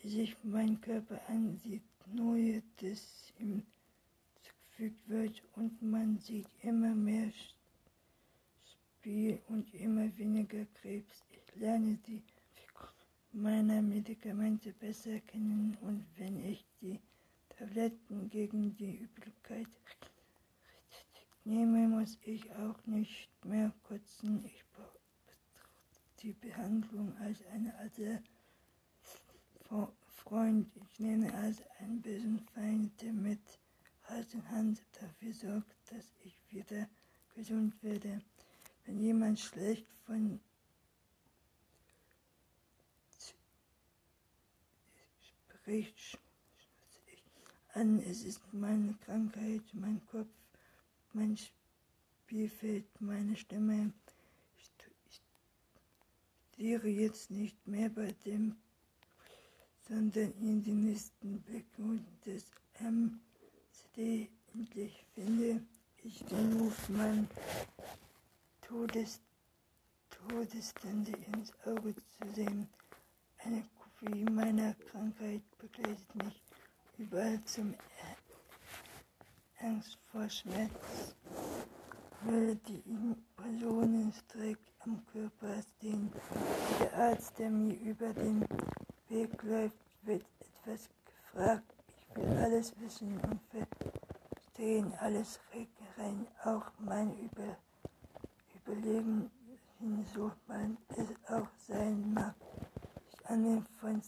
wie 0.01 0.09
sich 0.09 0.35
mein 0.43 0.79
Körper 0.81 1.19
ansieht, 1.27 1.83
neue, 2.13 2.61
das 2.81 3.33
ihm 3.39 3.63
zugefügt 4.43 5.09
wird 5.09 5.43
und 5.55 5.81
man 5.81 6.19
sieht 6.19 6.47
immer 6.61 6.93
mehr 6.93 7.31
Spiel 9.01 9.41
und 9.47 9.73
immer 9.73 10.15
weniger 10.15 10.63
Krebs. 10.75 11.23
Ich 11.31 11.55
lerne 11.55 11.97
die 12.05 12.21
meiner 13.31 13.81
Medikamente 13.81 14.73
besser 14.73 15.19
kennen 15.21 15.75
und 15.81 16.05
wenn 16.17 16.45
ich 16.45 16.63
die 16.81 16.99
Tabletten 17.49 18.29
gegen 18.29 18.75
die 18.75 18.97
Übelkeit 18.97 19.65
nehme, 21.45 21.87
muss 21.87 22.19
ich 22.21 22.51
auch 22.57 22.85
nicht 22.85 23.27
mehr 23.43 23.73
kotzen. 23.81 24.45
Ich 24.45 24.63
betrachte 24.65 25.01
die 26.21 26.33
Behandlung 26.33 27.17
als 27.21 27.43
eine 27.47 27.75
alte 27.79 28.21
Freund. 30.09 30.69
Ich 30.75 30.99
nehme 30.99 31.33
als 31.33 31.57
einen 31.79 32.03
bösen 32.03 32.39
Feind, 32.53 33.01
der 33.01 33.13
mit 33.13 33.59
Hand 34.51 34.83
dafür 34.99 35.33
sorgt, 35.33 35.75
dass 35.89 36.05
ich 36.23 36.37
wieder 36.51 36.87
gesund 37.33 37.81
werde. 37.81 38.21
Wenn 38.85 38.99
jemand 38.99 39.39
schlecht 39.39 39.87
von 40.05 40.39
spricht, 45.61 46.19
an. 47.73 47.99
Es 47.99 48.23
ist 48.23 48.41
meine 48.51 48.93
Krankheit, 49.05 49.61
mein 49.73 50.01
Kopf, 50.07 50.27
mein 51.13 51.37
Spielfeld, 51.37 52.85
meine 52.99 53.35
Stimme. 53.35 53.93
Ich, 54.57 54.69
ich 55.09 55.21
studiere 56.51 56.87
jetzt 56.87 57.31
nicht 57.31 57.55
mehr 57.67 57.89
bei 57.89 58.13
dem, 58.25 58.55
sondern 59.87 60.33
in 60.41 60.63
den 60.63 60.85
nächsten 60.85 61.41
Blick 61.41 61.65
das 62.25 62.45
MCD 62.79 64.29
endlich 64.53 65.05
finde 65.13 65.61
ich 66.03 66.23
den 66.25 66.57
Move 66.57 66.75
mein 66.89 67.27
Todes, 68.71 69.19
Todesstände 70.09 71.11
ins 71.33 71.51
Auge 71.65 71.93
zu 71.93 72.33
sehen. 72.33 72.69
Eine 73.43 73.65
Kopie 73.77 74.23
meiner 74.23 74.73
Krankheit 74.75 75.41
begleitet 75.57 76.15
mich 76.15 76.41
überall 76.97 77.43
zum 77.43 77.75
Angst 79.59 79.97
vor 80.09 80.29
Schmerz, 80.29 80.71
weil 82.23 82.55
die 82.55 82.81
Personenstreck 83.35 84.59
am 84.85 85.05
Körper 85.07 85.61
stehen. 85.75 86.09
Der 86.79 86.93
Arzt, 86.97 87.37
der 87.39 87.49
mir 87.49 87.75
über 87.75 88.13
den 88.13 88.45
Weg 89.09 89.43
läuft, 89.43 89.75
wird 90.03 90.25
etwas 90.39 90.89
gefragt. 91.05 91.75
Ich 91.89 92.15
will 92.15 92.37
alles 92.37 92.73
wissen 92.79 93.19
und 93.19 93.41
verstehen, 93.49 94.93
alles 94.99 95.41
rein, 95.97 96.25
auch 96.45 96.71
mein 96.79 97.19
über 97.19 97.57
So 100.13 100.31
man 100.47 100.77
es 100.95 101.09
auch 101.29 101.47
sein 101.67 102.13
mag. 102.13 102.35
Ich 103.11 103.29
annehme 103.29 103.65
von 103.81 104.01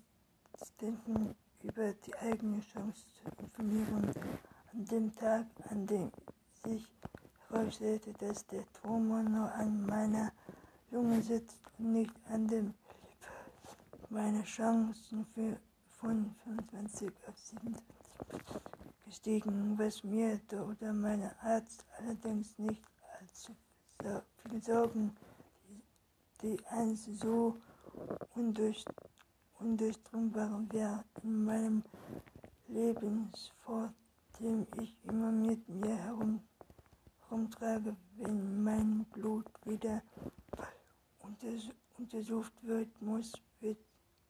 Stinken 0.65 1.35
über 1.61 1.91
die 1.91 2.15
eigene 2.15 2.61
Chance 2.61 3.05
zu 3.09 3.43
informieren. 3.43 4.09
An 4.71 4.85
dem 4.85 5.13
Tag, 5.15 5.47
an 5.69 5.85
dem 5.85 6.11
sich 6.63 6.87
herausstellte, 7.49 8.13
dass 8.13 8.45
der 8.47 8.63
Tumor 8.71 9.23
nur 9.23 9.51
an 9.51 9.85
meiner 9.85 10.31
Lunge 10.91 11.21
sitzt 11.21 11.59
und 11.77 11.91
nicht 11.91 12.15
an 12.29 12.47
dem 12.47 12.73
meine 14.09 14.43
Chancen 14.43 15.25
für 15.33 15.59
von 15.91 16.33
25 16.45 17.11
auf 17.27 17.37
27 17.37 17.83
gestiegen, 19.05 19.77
was 19.77 20.03
mir 20.05 20.37
der 20.49 20.65
oder 20.65 20.93
mein 20.93 21.29
Arzt 21.41 21.85
allerdings 21.97 22.57
nicht 22.57 22.83
allzu 23.19 23.53
viel 24.01 24.23
Sorgen, 24.61 25.15
die, 25.67 25.81
die 26.41 26.65
eins 26.67 27.05
so 27.19 27.57
undurch, 28.35 28.85
undurchdringbaren 29.59 30.71
Wert 30.71 31.05
in 31.23 31.45
meinem 31.45 31.83
Lebensfort, 32.67 33.93
den 34.39 34.67
ich 34.81 34.95
immer 35.05 35.31
mit 35.31 35.67
mir 35.69 35.95
herum, 35.95 36.41
herumtrage, 37.21 37.95
wenn 38.17 38.63
mein 38.63 39.05
Blut 39.13 39.45
wieder 39.65 40.01
unters 41.19 41.69
untersucht 41.97 42.53
wird, 42.61 43.01
muss, 43.01 43.31
wird, 43.59 43.77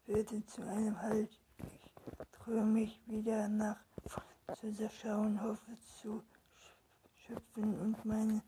wird 0.05 0.29
zu 0.49 0.61
einem 0.61 1.01
Halt. 1.01 1.39
Ich 1.57 2.39
traue 2.39 2.65
mich 2.65 3.01
wieder 3.07 3.47
nach 3.47 3.79
zu 4.59 4.89
schauen, 4.89 5.41
hoffe 5.41 5.77
zu 6.01 6.23
schöpfen 7.15 7.79
und 7.79 8.05
meine 8.05 8.41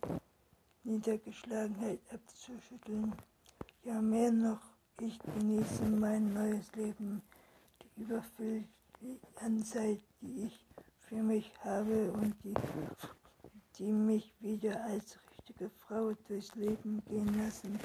Niedergeschlagenheit 0.86 2.00
abzuschütteln. 2.12 3.14
Ja, 3.84 4.02
mehr 4.02 4.32
noch 4.32 4.62
ich 5.02 5.20
genieße 5.20 5.84
mein 5.90 6.34
neues 6.34 6.74
Leben, 6.76 7.22
die 7.82 8.02
überfüllte 8.02 8.70
Anzeit, 9.36 10.00
die 10.22 10.46
ich 10.46 10.66
für 11.00 11.22
mich 11.22 11.52
habe 11.64 12.12
und 12.14 12.36
die, 12.44 12.54
die 13.78 13.92
mich 13.92 14.34
wieder 14.40 14.82
als 14.86 15.14
vernünftige 15.14 15.70
Frau 15.70 16.14
durchs 16.28 16.56
Leben 16.56 17.04
gehen 17.06 17.38
lassen. 17.38 17.80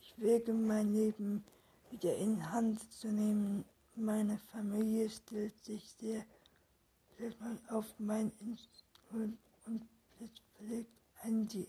Ich 0.00 0.14
wege 0.18 0.52
mein 0.52 0.92
Leben 0.92 1.44
wieder 1.90 2.16
in 2.16 2.50
Hand 2.50 2.92
zu 2.92 3.08
nehmen. 3.08 3.64
Meine 3.96 4.38
Familie 4.38 5.08
stellt 5.08 5.56
sich 5.64 5.88
sehr 5.92 6.24
auf 7.68 7.86
mein 7.98 8.32
Instrument 8.40 9.38
und 9.66 9.86
pflegt 10.56 10.90
an 11.22 11.46
die 11.46 11.66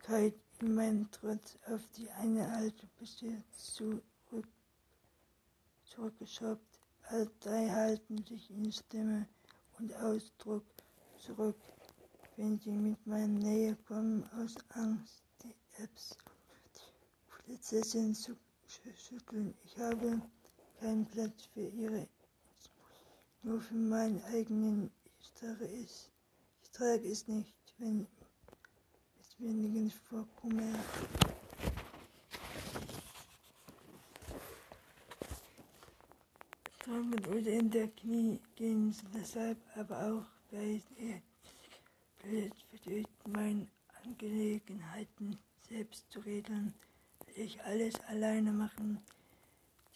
Durchkeit 0.00 0.34
in 0.60 0.74
meinem 0.74 1.10
Trotz 1.10 1.58
auf 1.66 1.80
die 1.96 2.10
eine 2.10 2.48
alte 2.48 2.86
bisher 2.98 3.42
zurück, 3.52 4.48
zurückgeschobt. 5.84 6.80
All 7.02 7.30
drei 7.40 7.68
halten 7.68 8.24
sich 8.24 8.50
in 8.50 8.72
Stimme 8.72 9.26
und 9.78 9.94
Ausdruck 9.96 10.64
zurück, 11.18 11.56
wenn 12.36 12.58
sie 12.58 12.70
mit 12.70 13.06
meiner 13.06 13.26
Nähe 13.26 13.76
kommen, 13.86 14.24
aus 14.38 14.54
Angst, 14.70 15.22
die 15.42 15.54
Apps, 15.82 16.16
die 16.76 17.44
Prinzessin 17.44 18.14
zu 18.14 18.36
schütteln. 18.96 19.54
Ich 19.64 19.78
habe 19.78 20.22
keinen 20.78 21.06
Platz 21.06 21.44
für 21.52 21.66
ihre, 21.68 22.08
nur 23.42 23.60
für 23.60 23.74
meinen 23.74 24.22
eigenen. 24.24 24.90
Ich 25.20 25.32
trage 25.32 25.66
es, 25.66 26.10
ich 26.62 26.70
trage 26.70 27.06
es 27.06 27.28
nicht, 27.28 27.54
wenn 27.78 28.06
wenigen 29.40 29.90
vorkomme. 29.90 30.74
Tragen 36.78 37.24
oder 37.26 37.50
in 37.52 37.70
der 37.70 37.88
Knie 37.88 38.40
gehen, 38.56 38.94
deshalb 39.14 39.58
aber 39.76 39.96
auch, 39.98 40.26
weil 40.50 40.82
er 40.98 42.50
versteht, 42.68 43.08
meine 43.28 43.66
Angelegenheiten 44.04 45.38
selbst 45.68 46.10
zu 46.10 46.20
regeln, 46.20 46.74
will 47.26 47.44
ich 47.44 47.62
alles 47.62 47.94
alleine 48.06 48.52
machen. 48.52 48.98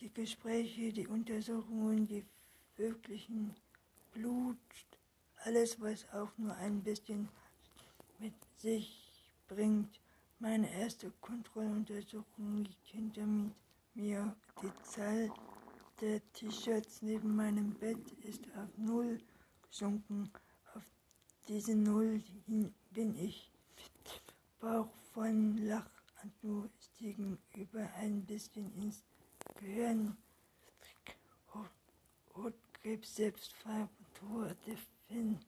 Die 0.01 0.13
Gespräche, 0.13 0.93
die 0.93 1.07
Untersuchungen, 1.07 2.07
die 2.07 2.25
wirklichen 2.77 3.55
Blut, 4.13 4.57
alles, 5.45 5.81
was 5.81 6.09
auch 6.13 6.31
nur 6.39 6.55
ein 6.57 6.83
bisschen 6.83 7.29
mit 8.19 8.35
sich 8.59 9.04
bringt. 9.49 10.01
Meine 10.39 10.71
erste 10.73 11.11
Kontrolluntersuchung 11.21 12.65
liegt 12.65 12.87
hinter 12.89 13.27
mir. 13.95 14.37
Die 14.63 14.83
Zahl 14.83 15.31
der 16.01 16.21
T-Shirts 16.33 17.03
neben 17.03 17.35
meinem 17.35 17.73
Bett 17.75 18.13
ist 18.23 18.45
auf 18.57 18.77
Null 18.77 19.21
gesunken. 19.69 20.31
Auf 20.75 20.83
diese 21.49 21.75
Null 21.75 22.23
bin 22.47 23.17
ich 23.17 23.51
mit 23.77 24.23
Bauch 24.59 24.93
von 25.13 25.57
Lachanflug 25.59 26.71
stiegen 26.81 27.39
über 27.55 27.89
ein 27.95 28.25
bisschen 28.25 28.73
ins 28.83 29.03
Gehirn. 29.57 30.17
Hotkrebs 32.35 33.17
Selbstfraktur 33.17 34.55
der 34.67 34.77
Finn. 35.07 35.39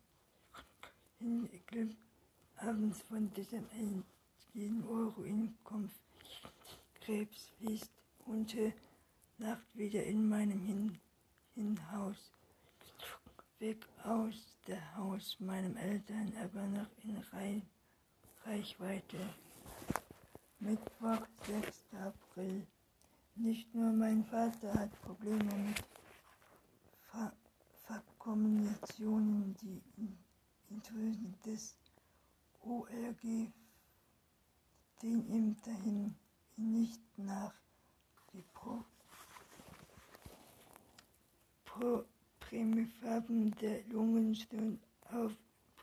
Abends 2.58 3.02
von 3.02 3.30
diesem 3.34 3.66
1 4.54 4.84
Euro 4.88 5.22
Inkomst 5.24 6.00
Krebs 6.94 7.50
fließt 7.58 7.92
unter 8.24 8.72
Nacht 9.36 9.76
wieder 9.76 10.02
in 10.04 10.26
meinem 10.26 10.64
Hin 10.64 10.98
Hinhaus. 11.54 12.32
Weg 13.58 13.86
aus 14.04 14.56
der 14.66 14.96
Haus 14.96 15.36
meinem 15.38 15.76
Eltern, 15.76 16.32
aber 16.42 16.66
noch 16.66 16.88
in 17.04 17.18
Reich 17.32 17.62
Reichweite. 18.44 19.18
Mittwoch, 20.58 21.26
6. 21.46 21.84
April. 21.92 22.66
Nicht 23.34 23.74
nur 23.74 23.92
mein 23.92 24.24
Vater 24.24 24.72
hat 24.72 25.02
Probleme 25.02 25.54
mit 25.54 25.84
Ver 27.10 27.32
Verkombinationen, 27.84 29.54
die 29.60 29.82
Intuition 30.70 31.34
des 31.44 31.76
OLG 32.68 33.52
den 35.00 35.56
dahin 35.64 36.16
nicht 36.56 37.00
nach. 37.16 37.54
Die 38.32 38.42
Pro 38.52 38.84
Prämiefarben 42.40 43.54
der 43.56 43.84
Lungen 43.84 44.34
sind 44.34 44.80
auf 45.10 45.32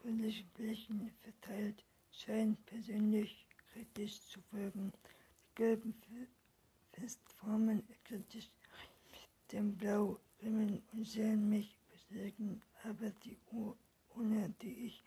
politischen 0.02 0.50
Flächen 0.56 1.12
verteilt, 1.22 1.86
scheint 2.12 2.66
persönlich 2.66 3.48
kritisch 3.72 4.20
zu 4.22 4.40
wirken. 4.52 4.92
Die 4.92 5.56
gelben 5.56 5.94
Festformen 6.92 7.84
kritisch 8.04 8.50
mit 9.12 9.52
dem 9.54 9.78
Blau 9.78 10.20
rimmen 10.42 10.82
und 10.92 11.06
sehen 11.06 11.50
mich 11.50 11.78
besorgen, 11.90 12.62
aber 12.84 13.10
die 13.24 13.38
Urne, 14.16 14.54
die 14.62 14.88
ich 14.88 15.04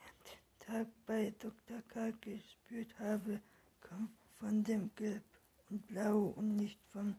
Tag 0.66 0.88
bei 1.06 1.32
Dr. 1.38 1.80
K. 1.88 2.10
gespürt 2.20 2.98
habe, 2.98 3.40
kommt 3.80 4.10
von 4.40 4.64
dem 4.64 4.90
Gelb 4.96 5.22
und 5.70 5.86
Blau 5.86 6.34
und 6.36 6.56
nicht 6.56 6.80
von 6.92 7.14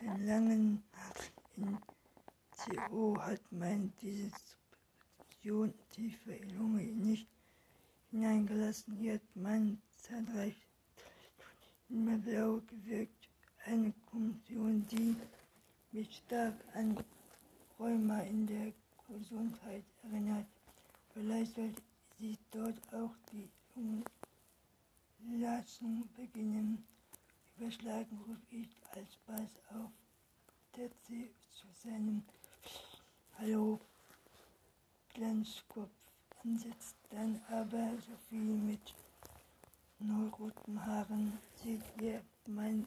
den 0.00 0.26
langen 0.26 0.82
in 1.56 1.78
CO 2.56 3.20
hat 3.20 3.40
mein 3.50 3.92
diese 4.00 4.30
Substitution 4.30 5.74
tiefe 5.90 6.38
Lunge 6.56 6.84
nicht 6.84 7.28
hineingelassen. 8.10 8.96
Hier 8.96 9.14
hat 9.14 9.20
mein 9.34 9.78
zahlreich 9.98 10.56
immer 11.90 12.16
blau 12.16 12.62
gewirkt. 12.66 13.28
Eine 13.66 13.92
Kommission, 14.10 14.86
die 14.90 15.14
mich 15.92 16.16
stark 16.16 16.54
an 16.72 16.96
Rheuma 17.78 18.20
in 18.20 18.46
der 18.46 18.72
Gesundheit 19.06 19.84
erinnert. 20.02 20.46
Vielleicht 21.12 21.54
sollte 21.56 21.82
sie 22.18 22.38
dort 22.50 22.78
auch 22.94 23.14
die 23.32 23.48
Umlassung 25.24 26.08
beginnen. 26.16 26.84
Überschlagen 27.56 28.18
rufe 28.26 28.54
ich 28.54 28.68
als 28.94 29.16
Bass 29.26 29.50
auf, 29.74 29.90
sie 31.06 31.30
zu 31.50 31.66
seinem 31.82 32.22
Hallo 33.38 33.80
Glanzkopf 35.14 35.90
ansetzt, 36.44 36.96
dann 37.10 37.40
aber 37.50 37.92
Sophie 37.98 38.36
mit 38.36 38.94
roten 40.38 40.84
Haaren 40.84 41.38
sieht 41.62 41.82
ihr 42.00 42.22
mein 42.46 42.86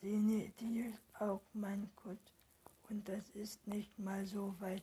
Sehne, 0.00 0.52
die 0.60 0.94
auch 1.18 1.40
mein 1.54 1.88
Kott 1.96 2.18
und 2.88 3.08
das 3.08 3.28
ist 3.30 3.66
nicht 3.66 3.98
mal 3.98 4.24
so 4.26 4.54
weit 4.60 4.82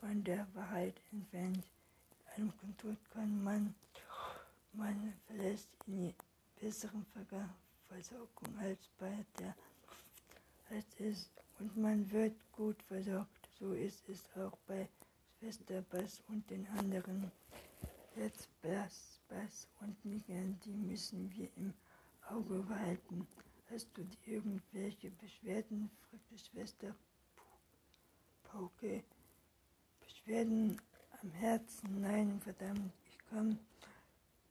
von 0.00 0.24
der 0.24 0.46
Wahrheit 0.54 0.94
entfernt. 1.12 1.64
In 2.38 2.44
einem 2.44 2.56
Kontur 2.56 2.96
kann 3.12 3.42
man, 3.42 3.74
man 4.72 5.12
verlässt 5.26 5.68
in 5.88 6.14
besseren 6.60 7.04
Versorgung 7.88 8.58
als 8.60 8.78
bei 8.96 9.26
der 9.40 9.56
als 10.70 10.86
ist 11.00 11.32
und 11.58 11.76
man 11.76 12.08
wird 12.12 12.36
gut 12.52 12.80
versorgt. 12.84 13.48
So 13.58 13.72
ist 13.72 14.08
es 14.08 14.22
auch 14.36 14.56
bei 14.68 14.88
Schwester 15.36 15.82
Bass 15.90 16.22
und 16.28 16.48
den 16.48 16.64
anderen. 16.78 17.32
Jetzt 18.14 18.48
Bass, 18.62 19.18
Bass 19.28 19.66
und 19.80 20.04
Miguel, 20.04 20.54
die 20.64 20.76
müssen 20.76 21.34
wir 21.34 21.48
im 21.56 21.74
Auge 22.28 22.60
behalten. 22.62 23.26
Hast 23.68 23.88
du 23.94 24.06
irgendwelche 24.26 25.10
Beschwerden? 25.10 25.90
fragte 26.08 26.38
Schwester 26.38 26.94
Pauke. 28.44 29.02
Beschwerden 29.98 30.80
am 31.22 31.30
Herzen? 31.32 32.00
Nein, 32.00 32.40
verdammt, 32.40 32.92
ich 33.10 33.18
kann 33.30 33.58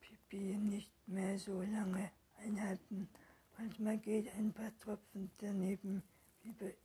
Pipi 0.01 0.57
nicht 0.57 0.91
mehr 1.07 1.39
so 1.39 1.61
lange 1.61 2.11
einhalten. 2.37 3.07
Manchmal 3.57 3.97
geht 3.97 4.33
ein 4.35 4.51
paar 4.51 4.77
Tropfen 4.79 5.31
daneben, 5.39 6.03
wie 6.43 6.51
bei, 6.51 6.75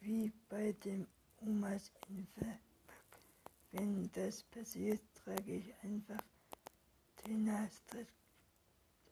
wie 0.00 0.32
bei 0.48 0.72
dem 0.84 1.06
Omas 1.40 1.92
Hilfe. 2.08 2.58
Wenn 3.72 4.10
das 4.12 4.42
passiert, 4.44 5.00
trage 5.24 5.56
ich 5.56 5.74
einfach 5.82 6.22
den 7.26 7.46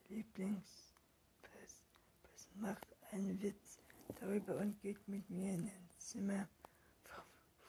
Lieblingspass. 0.09 1.83
Pass 2.23 2.49
macht 2.55 2.87
einen 3.11 3.41
Witz 3.43 3.79
darüber 4.21 4.57
und 4.57 4.81
geht 4.81 5.07
mit 5.07 5.29
mir 5.29 5.55
in 5.55 5.65
ein 5.65 5.89
Zimmer 5.99 6.49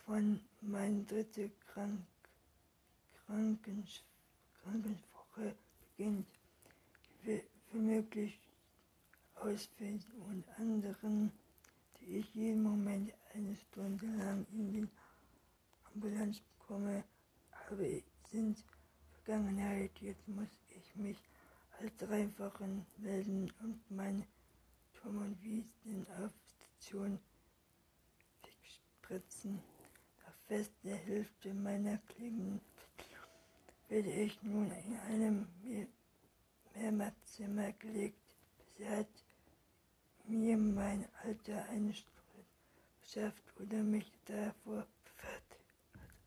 von 0.06 0.40
meiner 0.62 1.04
dritten 1.04 1.52
Krank 1.68 2.00
Krankens 3.26 4.04
Krankenswoche 4.62 5.56
beginnt, 5.80 6.28
womöglich 7.72 8.40
ausfällt 9.36 10.06
und 10.30 10.44
anderen 10.58 11.32
die 12.06 12.18
ich 12.18 12.36
jeden 12.36 12.62
Moment 12.62 13.12
eine 13.34 13.56
Stunde 13.56 14.06
lang 14.06 14.46
in 14.52 14.72
den 14.72 14.92
Ambulanz 15.94 16.40
bekomme, 16.40 17.04
habe, 17.52 18.04
sind 18.32 18.64
Vergangenheit. 19.24 19.92
Jetzt 20.02 20.28
muss 20.28 20.50
ich 20.70 20.96
mich 20.96 21.18
als 21.80 21.96
drei 21.98 22.30
Wochen 22.38 22.86
melden 22.98 23.52
und 23.64 23.80
mein 23.90 24.26
Tomobil 25.02 25.66
den 25.84 26.06
auf 26.20 26.32
Station 26.48 27.20
spritzen. 29.02 29.62
Nach 30.26 30.36
fast 30.48 30.72
der 30.84 30.98
Hälfte 30.98 31.54
meiner 31.54 31.98
Klingen 32.10 32.62
werde 33.88 34.12
ich 34.12 34.42
nun 34.44 34.72
in 34.72 34.98
einem 35.00 35.48
Mehrmachzimmer 36.74 37.72
gelegt. 37.74 38.20
Bisher 38.58 38.98
hat 38.98 39.08
mir 40.26 40.58
mein 40.58 41.08
Alter 41.24 41.66
eine 41.70 41.94
beschafft 43.02 43.44
oder 43.60 43.84
mich 43.84 44.12
davor 44.26 44.88
bewahrt. 45.04 45.60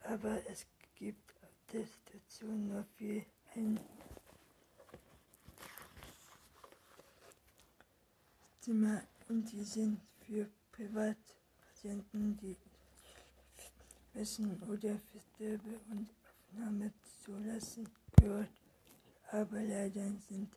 Aber 0.01 0.47
es 0.49 0.66
gibt 0.94 1.33
auf 1.42 1.66
der 1.73 1.87
Station 1.87 2.68
nur 2.68 2.85
für 2.97 3.25
ein 3.55 3.81
Zimmer 8.61 9.03
und 9.29 9.51
die 9.51 9.64
sind 9.64 10.01
für 10.27 10.49
Privatpatienten, 10.73 12.37
die 12.37 12.57
Messen 14.14 14.62
oder 14.64 14.99
Versterbe 15.11 15.81
und 15.90 16.09
Aufnahme 16.53 16.92
zulassen 17.29 17.87
gehört. 18.17 18.49
Aber 19.31 19.61
leider 19.61 20.11
sind 20.29 20.51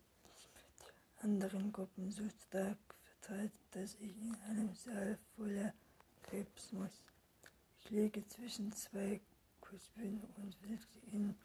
anderen 1.22 1.72
Gruppen 1.74 2.10
so 2.10 2.24
stark 2.48 2.78
verteilt, 3.04 3.52
dass 3.72 3.96
ich 3.96 4.16
in 4.22 4.34
einem 4.48 4.74
Saal 4.76 5.18
voller 5.36 5.74
Krebs 6.24 6.72
muss. 6.72 7.04
Ich 7.80 7.90
liege 7.90 8.26
zwischen 8.28 8.72
zwei 8.72 9.20
Kussbühnen 9.60 10.24
und 10.38 10.56
wechsle 10.64 11.02
in 11.12 11.36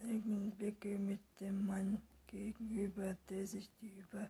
seinen 0.00 0.50
Blicke 0.50 0.98
mit 0.98 1.20
dem 1.38 1.64
Mann 1.66 2.02
gegenüber, 2.26 3.16
der 3.28 3.46
sich 3.46 3.70
die 3.80 3.90
über 3.90 4.28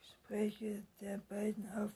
Gespräche 0.00 0.82
der 1.00 1.18
beiden 1.18 1.70
auf 1.70 1.92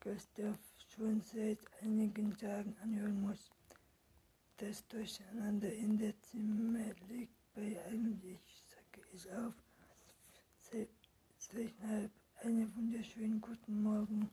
Gustav 0.00 0.58
schon 0.96 1.20
seit 1.22 1.58
einigen 1.82 2.36
Tagen 2.36 2.76
anhören 2.82 3.20
muss. 3.20 3.50
Das 4.58 4.86
Durcheinander 4.86 5.72
in 5.72 5.98
der 5.98 6.14
Zimmer 6.22 6.84
liegt 7.08 7.34
bei 7.54 7.76
eigentlich, 7.88 8.40
sage 8.66 9.06
ich 9.12 9.30
auf, 9.32 9.54
zweieinhalb. 11.38 12.10
Einen 12.42 12.74
wunderschönen 12.76 13.40
guten 13.40 13.82
Morgen. 13.82 14.30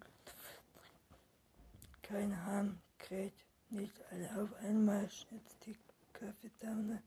Kein 2.02 2.45
Hahn 2.45 2.80
kräht, 2.97 3.34
nicht 3.69 3.93
alle 4.12 4.43
auf 4.43 4.54
einmal, 4.56 5.10
schnitzt 5.10 5.58
die 5.65 5.78
Kaffeedame. 6.13 7.02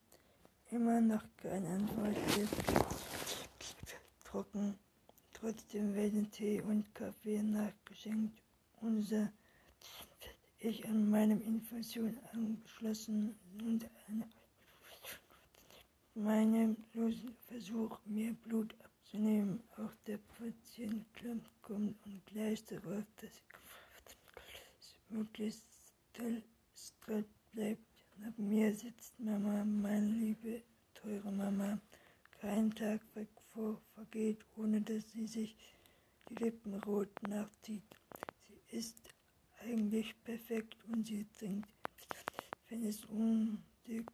Immer 0.71 1.01
noch 1.01 1.25
keine 1.37 1.69
Antwort. 1.69 2.17
Trocken. 4.25 4.79
Trotzdem 5.33 5.95
werden 5.95 6.31
Tee 6.31 6.61
und 6.62 6.93
Kaffee 6.95 7.43
nachgeschenkt. 7.43 8.40
Unser 8.81 9.31
ich 10.64 10.88
an 10.88 11.11
meinem 11.11 11.42
Infusion 11.42 12.18
angeschlossen 12.33 13.35
und 13.62 13.85
an 14.09 14.24
meinem 16.14 16.77
losen 16.94 17.37
Versuch, 17.46 17.98
mir 18.07 18.33
Blut 18.33 18.74
abzunehmen. 18.83 19.62
Auch 19.77 19.94
der 20.07 20.18
Patient 20.38 21.05
kommt 21.62 21.96
und 22.07 22.27
gleich 22.27 22.64
darauf, 22.64 23.05
dass 23.20 23.31
es 23.31 24.96
möglichst 25.11 25.66
still 26.11 26.42
bleibt. 27.53 27.83
Neben 28.16 28.48
mir 28.48 28.74
sitzt 28.74 29.18
Mama, 29.20 29.64
meine 29.64 30.07
liebe, 30.07 30.62
teure 30.94 31.31
Mama. 31.31 31.79
Kein 32.40 32.70
Tag 32.74 33.03
vor 33.53 33.81
vergeht, 33.94 34.44
ohne 34.57 34.81
dass 34.81 35.12
sie 35.12 35.27
sich 35.27 35.57
die 36.31 36.35
Lippen 36.37 36.74
rot 36.85 37.11
nachzieht. 37.29 37.96
Sie 38.46 38.77
ist 38.77 39.13
eigentlich 39.64 40.14
perfekt 40.24 40.77
und 40.88 41.07
sie 41.07 41.27
trinkt, 41.38 41.68
wenn 42.68 42.85
es 42.85 43.05
um 43.07 43.62
die 43.87 44.05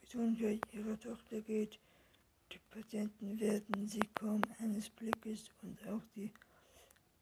Gesundheit 0.00 0.60
ihrer 0.72 0.98
Tochter 0.98 1.40
geht. 1.40 1.78
Die 2.52 2.58
Patienten 2.70 3.38
werden 3.40 3.88
sie 3.88 4.02
kaum 4.14 4.42
eines 4.58 4.90
Blickes 4.90 5.50
und 5.62 5.78
auch 5.88 6.02
die 6.14 6.30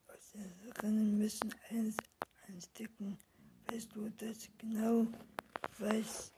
Äußerinnen 0.09 1.19
müssen 1.19 1.55
eines 1.71 1.97
anstecken. 2.49 3.19
Weißt 3.71 3.95
du 3.95 4.11
das 4.19 4.49
genau? 4.59 5.07
Weiß 5.79 6.33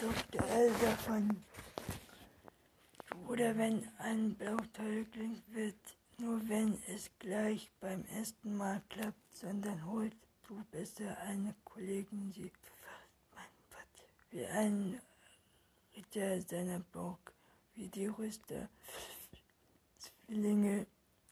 Dr. 0.00 0.48
L 0.48 0.72
davon. 0.80 1.36
Oder 3.28 3.56
wenn 3.56 3.86
ein 3.98 4.34
Blauteil 4.34 5.04
klingt, 5.06 5.42
wird 5.52 5.76
nur 6.18 6.40
wenn 6.48 6.78
es 6.88 7.10
gleich 7.18 7.70
beim 7.80 8.04
ersten 8.16 8.56
Mal 8.56 8.82
klappt, 8.88 9.34
sondern 9.34 9.84
holt 9.86 10.14
du 10.50 10.64
besser 10.72 11.16
eine 11.18 11.54
Kollegin, 11.64 12.32
sie 12.32 12.50
mein 13.34 13.54
Gott, 13.70 14.04
wie 14.30 14.44
ein 14.46 15.00
Ritter 15.94 16.42
seiner 16.42 16.80
Burg, 16.80 17.32
wie 17.76 17.86
die 17.86 18.06
Rüster, 18.06 18.68
Zwillinge. 19.98 20.86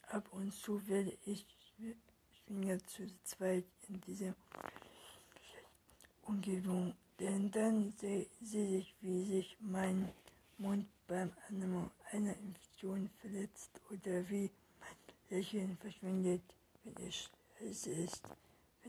Ab 0.07 0.25
und 0.31 0.53
zu 0.53 0.87
werde 0.87 1.15
ich 1.25 1.45
schwinger 2.45 2.79
zu 2.87 3.05
zweit 3.23 3.65
in 3.89 4.01
dieser 4.01 4.33
Umgebung, 6.23 6.95
denn 7.19 7.51
dann 7.51 7.93
sehe 8.41 8.77
ich, 8.79 8.95
wie 9.01 9.25
sich 9.25 9.57
mein 9.59 10.11
Mund 10.57 10.87
beim 11.07 11.31
Animal 11.49 11.91
einer 12.11 12.35
Infektion 12.37 13.09
verletzt 13.19 13.81
oder 13.91 14.27
wie 14.29 14.49
mein 14.79 14.97
Lächeln 15.29 15.77
verschwindet, 15.77 16.41
wenn 16.83 17.07
es 17.07 17.29
scheiße 17.59 17.91
ist, 17.91 18.23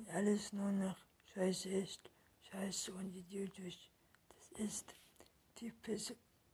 wenn 0.00 0.14
alles 0.14 0.52
nur 0.52 0.72
noch 0.72 0.96
scheiße 1.34 1.68
ist, 1.68 2.10
scheiße 2.50 2.92
und 2.92 3.14
idiotisch. 3.14 3.90
Das 4.50 4.66
ist 4.66 4.94
die 5.58 5.72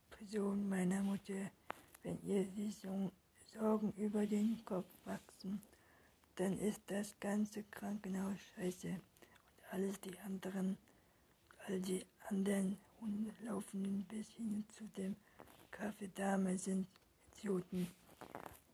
Person 0.09 0.67
meiner 0.67 1.01
Mutter. 1.01 1.51
Wenn 2.03 2.21
ihr 2.23 2.45
die 2.45 2.71
Sorgen 2.71 3.93
über 3.97 4.25
den 4.25 4.63
Kopf 4.65 4.89
wachsen, 5.05 5.61
dann 6.35 6.57
ist 6.59 6.81
das 6.87 7.15
ganze 7.19 7.63
Krankenhaus 7.63 8.37
scheiße 8.55 8.89
und 8.89 9.01
alles 9.71 9.99
die 10.01 10.17
anderen, 10.19 10.77
all 11.67 11.79
die 11.79 12.05
anderen 12.29 12.77
Hunde 13.01 13.31
bis 14.09 14.27
hin 14.33 14.65
zu 14.71 14.85
dem 14.97 15.15
Kaffeedame 15.71 16.57
sind 16.57 16.87
Idioten. 17.37 17.87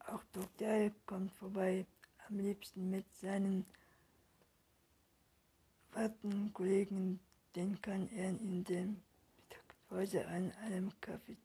Auch 0.07 0.23
Dr. 0.33 0.91
kommt 1.05 1.31
vorbei, 1.33 1.85
am 2.27 2.39
liebsten 2.39 2.89
mit 2.89 3.05
seinen 3.15 3.65
Kollegen, 6.53 7.19
den 7.55 7.79
kann 7.81 8.09
er 8.09 8.29
in 8.29 8.63
dem 8.63 9.01
Mittagspause 9.37 10.27
an 10.27 10.51
einem 10.53 10.91
Kaffee 10.99 11.37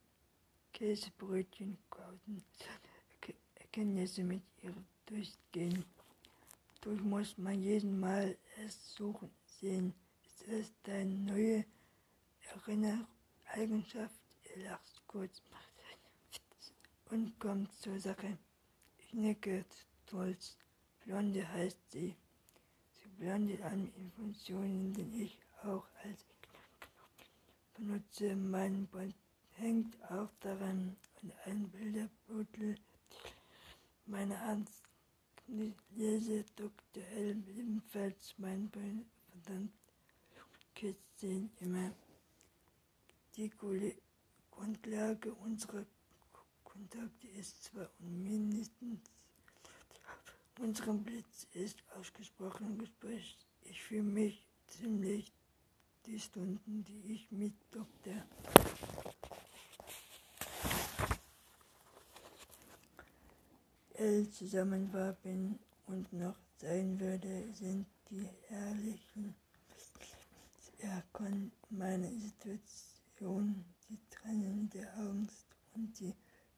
Käsebrötchen 0.73 1.77
kaufen. 1.91 2.43
Erkenntnisse 3.57 4.25
mit 4.25 4.43
ihr 4.63 4.75
durchgehen. 5.05 5.85
Durch 6.81 7.01
muss 7.03 7.37
man 7.37 7.61
jeden 7.61 8.01
Mal 8.01 8.39
es 8.65 8.95
suchen 8.95 9.31
sehen. 9.61 9.93
Ist 10.25 10.45
das 10.49 10.73
deine 10.83 11.15
neue 11.15 11.65
Erinnereigenschaft? 12.55 14.21
Er 14.45 14.71
lacht 14.71 15.07
kurz 15.07 15.43
und 17.11 17.39
kommt 17.39 17.73
zur 17.75 18.01
Sache. 18.01 18.39
Ich 18.99 19.13
nicke 19.13 19.65
stolz. 20.07 20.57
Blonde 21.05 21.47
heißt 21.47 21.91
sie. 21.91 22.17
Blendet 23.19 23.63
an 23.63 23.93
Informationen, 23.97 24.93
die 24.95 25.25
ich 25.25 25.39
auch 25.65 25.85
als 26.05 26.25
benutze. 27.75 28.37
Mein 28.37 28.87
Band 28.87 29.15
hängt 29.53 30.01
auch 30.11 30.31
daran 30.41 30.97
und 31.23 31.33
ein 31.47 31.69
Bilderbeutel. 31.71 32.77
Meine 34.07 34.41
Hand 34.41 34.71
lese 35.97 36.45
Dr. 36.57 37.03
L. 37.17 37.43
ebenfalls 37.57 38.35
mein 38.39 38.71
verdammt 38.71 39.73
sehen 41.17 41.51
immer 41.61 41.91
die 43.37 43.51
Grundlage 44.51 45.33
unserer 45.35 45.85
Kontakte 46.63 47.27
ist 47.29 47.65
zwar 47.65 47.91
mindestens 47.99 49.01
unserem 50.59 51.03
Blitz 51.03 51.47
ist 51.53 51.83
ausgesprochen 51.99 52.79
Gespräch. 52.79 53.39
Ich 53.63 53.83
fühle 53.83 54.03
mich 54.03 54.47
ziemlich 54.67 55.33
die 56.07 56.19
Stunden, 56.19 56.85
die 56.85 57.13
ich 57.13 57.31
mit 57.31 57.55
Dr. 57.71 58.15
L 63.95 64.29
zusammen 64.31 64.93
war, 64.93 65.13
bin 65.13 65.59
und 65.87 66.13
noch 66.13 66.37
sein 66.57 66.99
würde, 67.01 67.53
sind 67.53 67.87
die 68.11 68.29
herrlichen. 68.49 69.35
Er 70.79 71.03
kann 71.13 71.51
meine 71.71 72.11
Situation 72.13 73.65
die 73.89 73.99
Tränen 74.11 74.71
der 74.71 74.95
Angst 74.97 75.47
und 75.75 75.99
die 75.99 76.15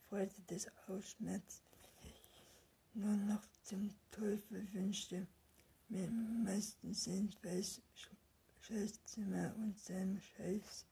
Freude 0.09 0.41
des 0.49 0.67
Ausschmerzes 0.87 1.69
nur 2.94 3.16
noch 3.16 3.42
zum 3.62 3.90
Teufel 4.11 4.66
wünschte. 4.72 5.26
Mir 5.88 6.09
meistens 6.09 7.09
weiß 7.42 7.83
Scheißzimmer 8.61 9.55
und 9.57 9.79
seinem 9.79 10.20
Scheiß 10.20 10.87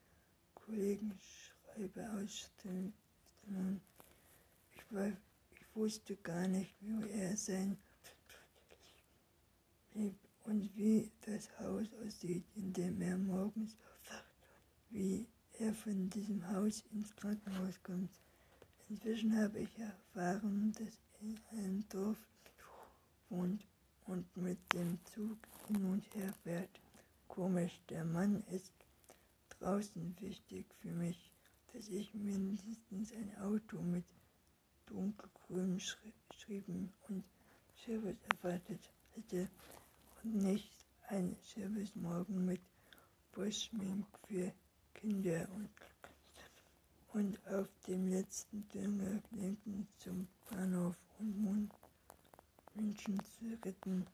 Kollegen 0.54 1.18
schreibe 1.20 2.10
Ausstellungen. 2.12 3.80
Ich, 4.72 4.82
ich 4.90 5.74
wusste 5.74 6.16
gar 6.16 6.48
nicht, 6.48 6.74
wie 6.80 7.10
er 7.10 7.36
sein 7.36 7.78
und 10.44 10.76
wie 10.76 11.10
das 11.26 11.48
Haus 11.58 11.86
aussieht, 12.04 12.44
in 12.54 12.72
dem 12.72 13.00
er 13.00 13.18
morgens 13.18 13.76
aufwacht, 13.76 14.34
wie 14.90 15.26
er 15.58 15.74
von 15.74 16.08
diesem 16.10 16.46
Haus 16.48 16.84
ins 16.92 17.14
Krankenhaus 17.16 17.82
kommt. 17.82 18.10
Inzwischen 18.88 19.36
habe 19.36 19.60
ich 19.60 19.78
erfahren, 19.78 20.72
dass 20.78 20.98
in 21.20 21.38
einem 21.52 21.88
Dorf 21.88 22.18
wohnt 23.28 23.64
und 24.06 24.36
mit 24.36 24.58
dem 24.72 24.98
Zug 25.04 25.38
hin 25.66 25.84
und 25.84 26.14
her 26.14 26.32
fährt. 26.42 26.70
Komisch, 27.28 27.80
der 27.90 28.04
Mann 28.04 28.42
ist 28.50 28.72
draußen 29.60 30.16
wichtig 30.20 30.66
für 30.80 30.92
mich, 30.92 31.30
dass 31.72 31.88
ich 31.88 32.12
mindestens 32.14 33.12
ein 33.12 33.36
Auto 33.40 33.80
mit 33.82 34.04
dunkelgrünen 34.86 35.80
Schrieben 36.30 36.92
und 37.08 37.24
Service 37.84 38.16
erwartet 38.42 38.80
hätte 39.14 39.48
und 40.22 40.34
nicht 40.36 40.72
ein 41.08 41.36
Servicemorgen 41.42 42.44
mit 42.44 42.60
Buschmink 43.32 44.06
für 44.26 44.52
Kinder 44.94 45.48
und, 45.54 45.70
und 47.18 47.36
auf 47.52 47.66
dem 47.88 48.06
letzten 48.06 48.68
Dünger 48.68 49.20
blinken 49.32 49.88
zum 49.98 50.28
Bahnhof 50.48 50.94
und 51.18 51.68
München 52.74 53.20
zu 53.24 53.58
retten. 53.64 54.06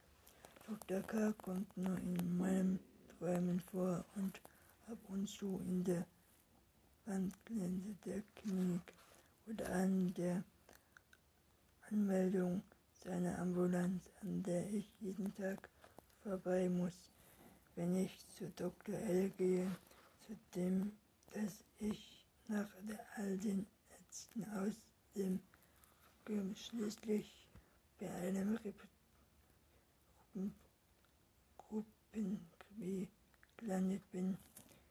Dr. 0.66 1.02
K. 1.02 1.34
kommt 1.42 1.76
nur 1.76 1.98
in 1.98 2.38
meinen 2.38 2.80
Träumen 3.18 3.60
vor 3.60 4.02
und 4.14 4.40
ab 4.86 4.96
und 5.08 5.28
zu 5.28 5.60
in 5.66 5.84
der 5.84 6.06
Wandgelände 7.04 7.94
der 8.06 8.22
Klinik 8.36 8.94
oder 9.48 9.68
an 9.68 10.14
der 10.14 10.42
Anmeldung 11.90 12.62
seiner 13.04 13.38
Ambulanz, 13.38 14.02
an 14.22 14.42
der 14.44 14.66
ich 14.72 14.88
jeden 15.00 15.34
Tag 15.34 15.68
vorbei 16.22 16.70
muss, 16.70 17.10
wenn 17.76 17.96
ich 17.96 18.16
zu 18.30 18.48
Dr. 18.56 18.94
L 18.94 19.28
gehe, 19.36 19.70
zu 20.26 20.34
dem, 20.54 20.92
dass 21.34 21.62
ich 21.78 22.13
nach 22.48 22.68
all 23.16 23.38
den 23.38 23.66
Ärzten 23.90 24.44
aus 24.56 24.74
dem 25.14 25.40
schließlich 26.54 27.48
bei 27.98 28.10
einem 28.10 28.58
Gruppenkrimi 31.58 33.08
gelandet 33.56 34.10
bin. 34.10 34.38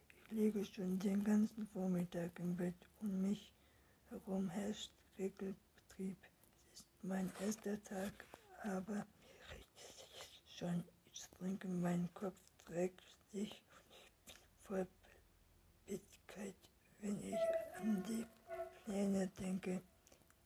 Ich 0.07 0.31
liege 0.31 0.65
schon 0.65 0.99
den 0.99 1.23
ganzen 1.23 1.67
Vormittag 1.67 2.39
im 2.39 2.55
Bett 2.55 2.75
und 3.01 3.21
mich 3.21 3.51
herum 4.09 4.49
herrscht 4.49 4.91
Regelbetrieb. 5.17 6.17
Es 6.73 6.79
ist 6.79 6.85
mein 7.03 7.31
erster 7.39 7.83
Tag, 7.83 8.25
aber 8.63 9.05
riecht 9.51 10.41
es 10.45 10.53
schon 10.57 10.83
ich 11.13 11.27
trinke, 11.37 11.67
mein 11.67 12.09
Kopf 12.13 12.35
trägt 12.65 13.03
sich 13.31 13.61
voll 14.63 14.87
Bittigkeit, 15.85 16.55
wenn 17.03 17.19
ich 17.19 17.39
an 17.81 18.01
die 18.07 18.25
Pläne 18.85 19.27
denke, 19.39 19.81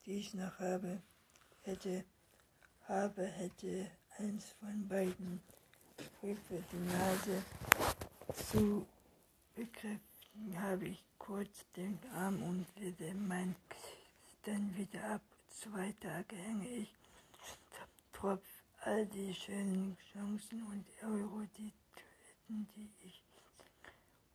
die 0.05 0.13
ich 0.13 0.33
noch 0.33 0.59
habe, 0.59 1.01
hätte, 1.61 2.03
habe, 2.87 3.25
hätte 3.25 3.91
eins 4.17 4.45
von 4.59 4.87
beiden 4.87 5.39
Prüfe 6.19 6.63
die 6.71 6.93
Nase 6.93 7.43
zu 8.49 8.87
bekräftigen, 9.53 10.59
habe 10.59 10.87
ich 10.87 11.03
kurz 11.19 11.65
den 11.75 11.99
Arm 12.15 12.41
und 12.41 12.65
wieder 12.81 13.13
mein 13.13 13.55
dann 14.43 14.75
wieder 14.75 15.03
ab. 15.11 15.21
Zwei 15.49 15.93
Tage 15.99 16.35
hänge 16.35 16.67
ich 16.69 16.95
Tropf 18.13 18.45
all 18.81 19.05
die 19.05 19.33
schönen 19.33 19.97
Chancen 20.11 20.63
und 20.63 20.85
Euro, 21.03 21.43
die 21.57 21.71
die 22.49 22.89
ich 23.01 23.26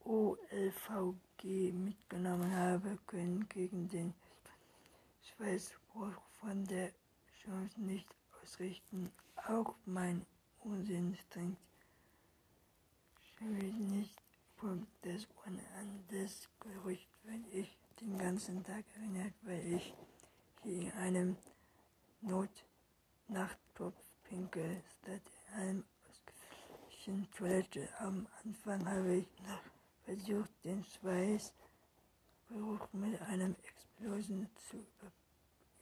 OLVG 0.04 1.72
mitgenommen 1.72 2.54
habe, 2.54 2.98
können 3.06 3.48
gegen 3.48 3.88
den 3.88 4.14
Schweißbruch 5.22 6.14
von 6.40 6.64
der 6.66 6.92
Chance 7.42 7.80
nicht 7.80 8.08
ausrichten. 8.42 9.12
Auch 9.48 9.74
mein 9.84 10.24
Unsinn 10.60 11.16
strengt 11.16 11.58
mich 13.40 13.74
nicht 13.74 14.22
von 14.56 14.86
das 15.02 15.26
Ohren 15.38 15.58
an 15.76 16.04
das 16.10 16.48
Gerücht, 16.60 17.08
wenn 17.24 17.44
ich 17.52 17.76
den 18.00 18.16
ganzen 18.16 18.62
Tag 18.62 18.84
erinnert, 18.94 19.34
weil 19.42 19.74
ich 19.74 19.94
hier 20.62 20.82
in 20.82 20.92
einem 20.92 21.36
Notnachttopf 22.20 24.00
Pinkel 24.22 24.82
statt 25.00 25.22
einem 25.54 25.84
ausgefüllten 26.08 27.30
Toilette. 27.32 27.88
Am 27.98 28.26
Anfang 28.44 28.88
habe 28.88 29.16
ich 29.16 29.26
noch 29.40 29.71
versucht, 30.12 30.50
den 30.64 30.84
Schweißgeruch 30.84 32.92
mit 32.92 33.20
einem 33.22 33.56
Explosion 33.64 34.46
zu 34.68 34.84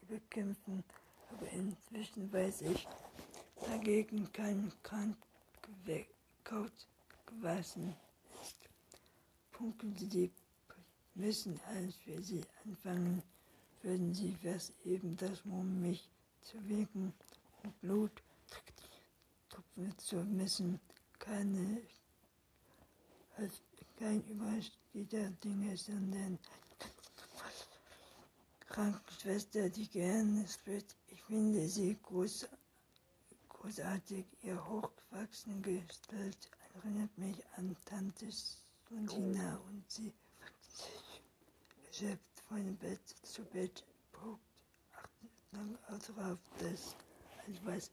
bekämpfen, 0.07 0.85
aber 1.31 1.49
inzwischen 1.51 2.33
weiß 2.33 2.63
ich 2.63 2.87
dagegen 3.67 4.33
kein 4.33 4.73
krank 4.83 5.17
gewaschen 7.27 7.95
ist. 8.41 8.57
Punkten 9.51 9.97
Sie 9.97 10.31
müssen, 11.15 11.61
als 11.67 11.95
wir 12.05 12.23
sie 12.23 12.45
anfangen, 12.65 13.23
würden 13.83 14.15
sie 14.15 14.37
was 14.43 14.73
eben 14.85 15.17
das, 15.17 15.41
um 15.43 15.83
mich 15.83 16.09
zu 16.43 16.57
wirken 16.69 17.13
und 17.65 17.81
Blut 17.81 18.23
Tropfen 19.49 19.99
zu 19.99 20.25
messen, 20.25 20.81
keine, 21.19 21.83
als 23.37 23.61
kein 24.01 24.25
Dinge, 25.45 25.77
sondern 25.77 26.39
Krankenschwester, 28.67 29.69
die 29.69 29.87
gerne 29.89 30.47
wird. 30.65 30.97
Ich 31.09 31.23
finde 31.25 31.69
sie 31.69 31.99
groß, 32.03 32.49
großartig. 33.49 34.25
Ihr 34.43 34.65
hochgewachsene 34.67 35.61
Gestalt 35.61 36.51
erinnert 36.75 37.19
mich 37.19 37.37
an 37.57 37.77
Tante 37.85 38.31
Sontina 38.89 39.61
und 39.69 39.85
sie 39.91 40.15
sich 40.63 41.23
erschöpft 41.87 42.41
von 42.49 42.77
Bett 42.79 43.07
zu 43.23 43.45
Bett 43.45 43.85
pokt, 44.13 44.41
achtet 44.93 45.53
lang 45.53 45.79
darauf, 45.89 46.39
dass 46.59 46.97
etwas 47.47 47.91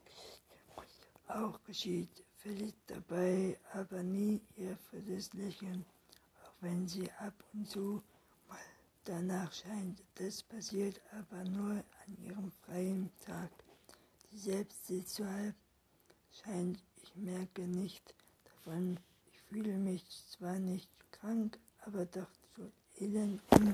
auch 1.28 1.62
geschieht, 1.65 2.24
verliert 2.38 2.78
dabei 2.88 3.60
aber 3.74 4.04
nie 4.04 4.41
ihr 4.56 4.78
Verlässlichen, 4.89 5.86
wenn 6.62 6.88
sie 6.88 7.10
ab 7.20 7.34
und 7.54 7.70
zu 7.70 8.04
mal 8.48 8.58
danach 9.06 9.52
scheint. 9.54 10.04
Das 10.15 10.43
passiert 10.43 11.02
aber 11.12 11.43
nur 11.43 11.72
an 11.72 12.17
ihrem 12.24 12.52
freien 12.65 13.12
Tag. 13.26 13.50
Sie 14.30 14.38
selbst 14.38 14.88
sieht 14.88 15.10
so 15.10 15.26
halb 15.26 15.56
scheint, 16.32 16.84
ich 17.02 17.15
merke 17.15 17.62
nicht 17.62 18.13
davon. 18.43 19.00
Ich 19.32 19.41
fühle 19.43 19.78
mich 19.78 20.03
zwar 20.30 20.60
nicht 20.60 20.89
krank, 21.12 21.58
aber 21.86 22.05
doch 22.05 22.30
so 22.55 22.72
elend 22.99 23.41
im, 23.51 23.74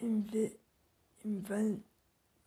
im, 0.00 0.52
im 1.24 1.48
Wald 1.48 1.82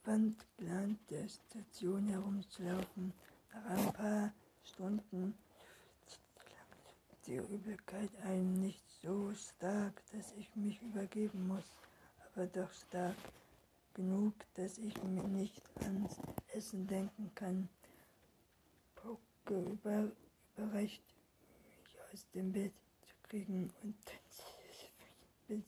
Wandland 0.03 0.97
der 1.09 1.27
Station 1.27 2.07
herumzulaufen. 2.07 3.13
Nach 3.53 3.65
ein 3.65 3.93
paar 3.93 4.33
Stunden 4.63 5.37
die 7.25 7.35
Übelkeit 7.35 8.09
einem 8.23 8.59
nicht 8.61 8.83
so 9.01 9.33
stark, 9.33 10.01
dass 10.11 10.33
ich 10.33 10.55
mich 10.55 10.81
übergeben 10.81 11.47
muss, 11.47 11.65
aber 12.33 12.47
doch 12.47 12.71
stark 12.71 13.15
genug, 13.93 14.33
dass 14.55 14.77
ich 14.77 15.01
mir 15.03 15.23
nicht 15.23 15.61
ans 15.81 16.17
Essen 16.53 16.87
denken 16.87 17.31
kann. 17.35 17.69
Pauke 18.95 19.71
über, 19.71 20.11
überreicht 20.55 21.03
mich 21.83 21.97
aus 22.11 22.27
dem 22.33 22.51
Bett 22.51 22.73
zu 23.01 23.13
kriegen 23.23 23.71
und 23.83 23.95
bis 25.47 25.63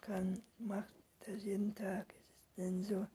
kann, 0.00 0.42
macht 0.58 0.88
das 1.26 1.44
jeden 1.44 1.74
Tag. 1.74 2.06
Ist 2.08 2.18
es 2.46 2.54
denn 2.56 2.82
so? 2.84 3.06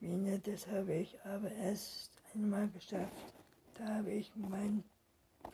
Mine, 0.00 0.38
das 0.38 0.66
habe 0.68 0.94
ich 0.94 1.20
aber 1.24 1.50
erst 1.50 2.12
einmal 2.32 2.68
geschafft. 2.68 3.34
Da 3.74 3.96
habe 3.96 4.12
ich 4.12 4.30
mein 4.36 4.84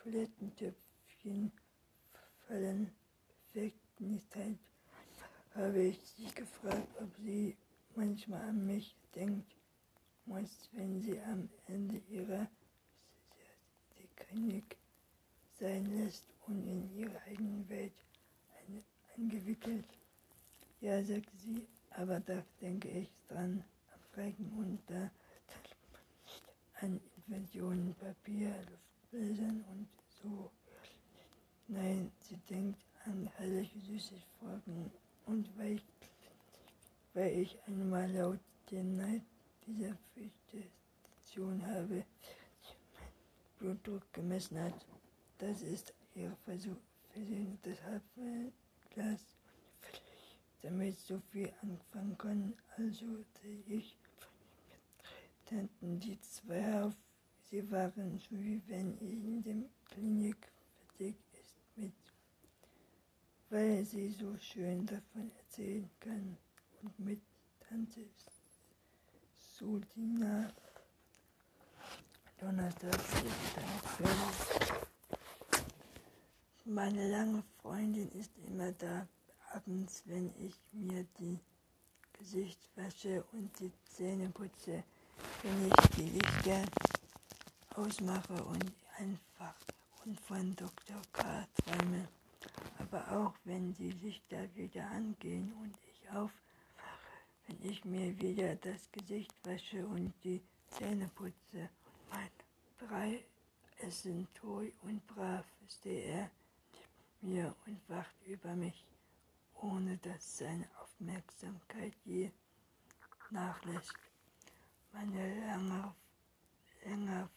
Toilettentöpfchen 0.02 1.52
fallen 2.46 2.90
perfekt 3.54 4.00
nicht 4.00 4.36
ein. 4.36 4.58
Habe 5.54 5.84
ich 5.84 6.00
sie 6.16 6.26
gefragt, 6.34 6.88
ob 7.00 7.14
sie 7.16 7.56
manchmal 7.94 8.42
an 8.42 8.66
mich 8.66 8.96
denkt, 9.14 9.54
muss, 10.26 10.68
wenn 10.72 11.00
sie 11.00 11.20
am 11.20 11.48
Ende 11.68 11.98
ihrer 12.10 12.48
König 14.16 14.76
sein 15.60 15.86
lässt 15.86 16.24
und 16.48 16.66
in 16.66 16.92
ihre 16.96 17.20
eigene 17.22 17.68
Welt 17.68 17.94
eingewickelt. 19.16 19.86
Ja, 20.80 21.02
sagt 21.04 21.30
sie, 21.38 21.66
aber 21.90 22.18
da 22.20 22.42
denke 22.60 22.88
ich 22.88 23.08
dran, 23.28 23.62
am 23.92 24.00
Flecken 24.12 24.50
und 24.58 24.80
da 24.88 25.10
an 26.80 27.00
Inventionen, 27.16 27.94
Papier, 27.94 28.52
Luftbildern 29.14 29.64
und 29.70 29.88
so. 30.22 30.50
Nein, 31.68 32.10
sie 32.20 32.36
denkt 32.50 32.80
an 33.04 33.30
herrliche 33.36 33.78
Süßigkeiten 33.80 34.90
und 35.26 35.58
weil 35.58 35.76
ich, 35.76 35.82
weil 37.14 37.38
ich 37.38 37.56
einmal 37.66 38.10
laut 38.10 38.40
den 38.70 38.96
Neid 38.96 39.22
dieser 39.66 39.96
Station 41.22 41.64
habe, 41.66 42.04
Blutdruck 43.58 44.12
gemessen 44.12 44.58
hat. 44.58 44.86
Das 45.38 45.62
ist 45.62 45.94
ihr 46.14 46.36
Versuch, 46.44 46.76
Versehen, 47.12 47.58
deshalb 47.64 48.02
Glas 48.90 49.20
damit 50.62 50.98
so 50.98 51.20
viel 51.30 51.52
anfangen 51.62 52.18
können. 52.18 52.56
Also 52.76 53.06
sehe 53.40 53.62
ich 53.68 53.96
Tanten 55.46 56.00
die 56.00 56.18
zwei 56.20 56.82
auf. 56.82 56.94
Sie 57.54 57.70
waren 57.70 58.18
so 58.18 58.30
wie 58.32 58.60
wenn 58.66 58.94
ich 58.94 59.12
in 59.12 59.40
der 59.44 59.54
Klinik 59.88 60.52
fertig 60.96 61.16
ist 61.40 61.54
mit, 61.76 61.94
weil 63.48 63.84
sie 63.84 64.10
so 64.10 64.36
schön 64.38 64.84
davon 64.84 65.30
erzählen 65.38 65.88
kann 66.00 66.36
und 66.82 66.98
mit 66.98 67.20
Tante 67.60 68.00
Sultina 69.56 70.52
Donnerstag 72.40 72.98
Meine 76.64 77.08
lange 77.08 77.44
Freundin 77.62 78.10
ist 78.18 78.32
immer 78.48 78.72
da 78.72 79.06
abends, 79.52 80.02
wenn 80.06 80.28
ich 80.40 80.56
mir 80.72 81.06
die 81.20 81.38
Gesicht 82.18 82.58
wasche 82.74 83.22
und 83.30 83.56
die 83.60 83.70
Zähne 83.84 84.28
putze, 84.30 84.82
wenn 85.44 85.68
ich 85.68 85.90
die 85.96 86.18
Lichter 86.18 86.64
ausmache 87.74 88.42
und 88.44 88.72
einfach 88.98 89.54
und 90.04 90.20
von 90.20 90.54
Dr. 90.56 91.00
K. 91.12 91.46
träume. 91.56 92.08
Aber 92.78 93.10
auch 93.12 93.34
wenn 93.44 93.72
die 93.74 93.90
Lichter 93.90 94.54
wieder 94.54 94.86
angehen 94.90 95.52
und 95.60 95.74
ich 95.90 96.08
aufwache, 96.10 96.32
wenn 97.46 97.70
ich 97.70 97.84
mir 97.84 98.18
wieder 98.20 98.56
das 98.56 98.90
Gesicht 98.92 99.34
wasche 99.44 99.86
und 99.86 100.12
die 100.22 100.42
Zähne 100.68 101.08
putze 101.14 101.68
und 101.84 102.10
mein 102.10 102.30
drei 102.78 103.24
essen 103.78 104.28
treu 104.34 104.70
und 104.82 105.06
brav, 105.06 105.44
steht 105.68 106.04
er 106.06 106.30
mir 107.22 107.54
und 107.66 107.80
wacht 107.88 108.14
über 108.26 108.54
mich 108.54 108.84
ohne 109.64 109.96
dass 109.98 110.38
seine 110.38 110.68
Aufmerksamkeit 110.80 111.94
je 112.04 112.30
nachlässt. 113.30 113.94
Meine 114.92 115.46
lange, 115.46 115.94
lange, 116.84 117.30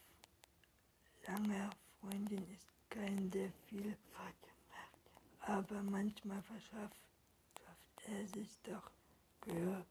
lange 1.28 1.70
Freundin 2.00 2.42
ist 2.54 2.68
kein, 2.88 3.30
der 3.30 3.50
viel 3.66 3.96
macht, 4.16 4.48
aber 5.40 5.82
manchmal 5.82 6.42
verschafft 6.42 6.96
er 8.06 8.26
sich 8.28 8.58
doch 8.62 8.90
Gehör, 9.42 9.84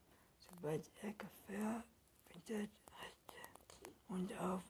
sobald 0.50 0.84
er 1.04 1.14
Gefahr 1.14 1.84
findet 2.26 2.72
und 4.08 4.34
auf 4.40 4.64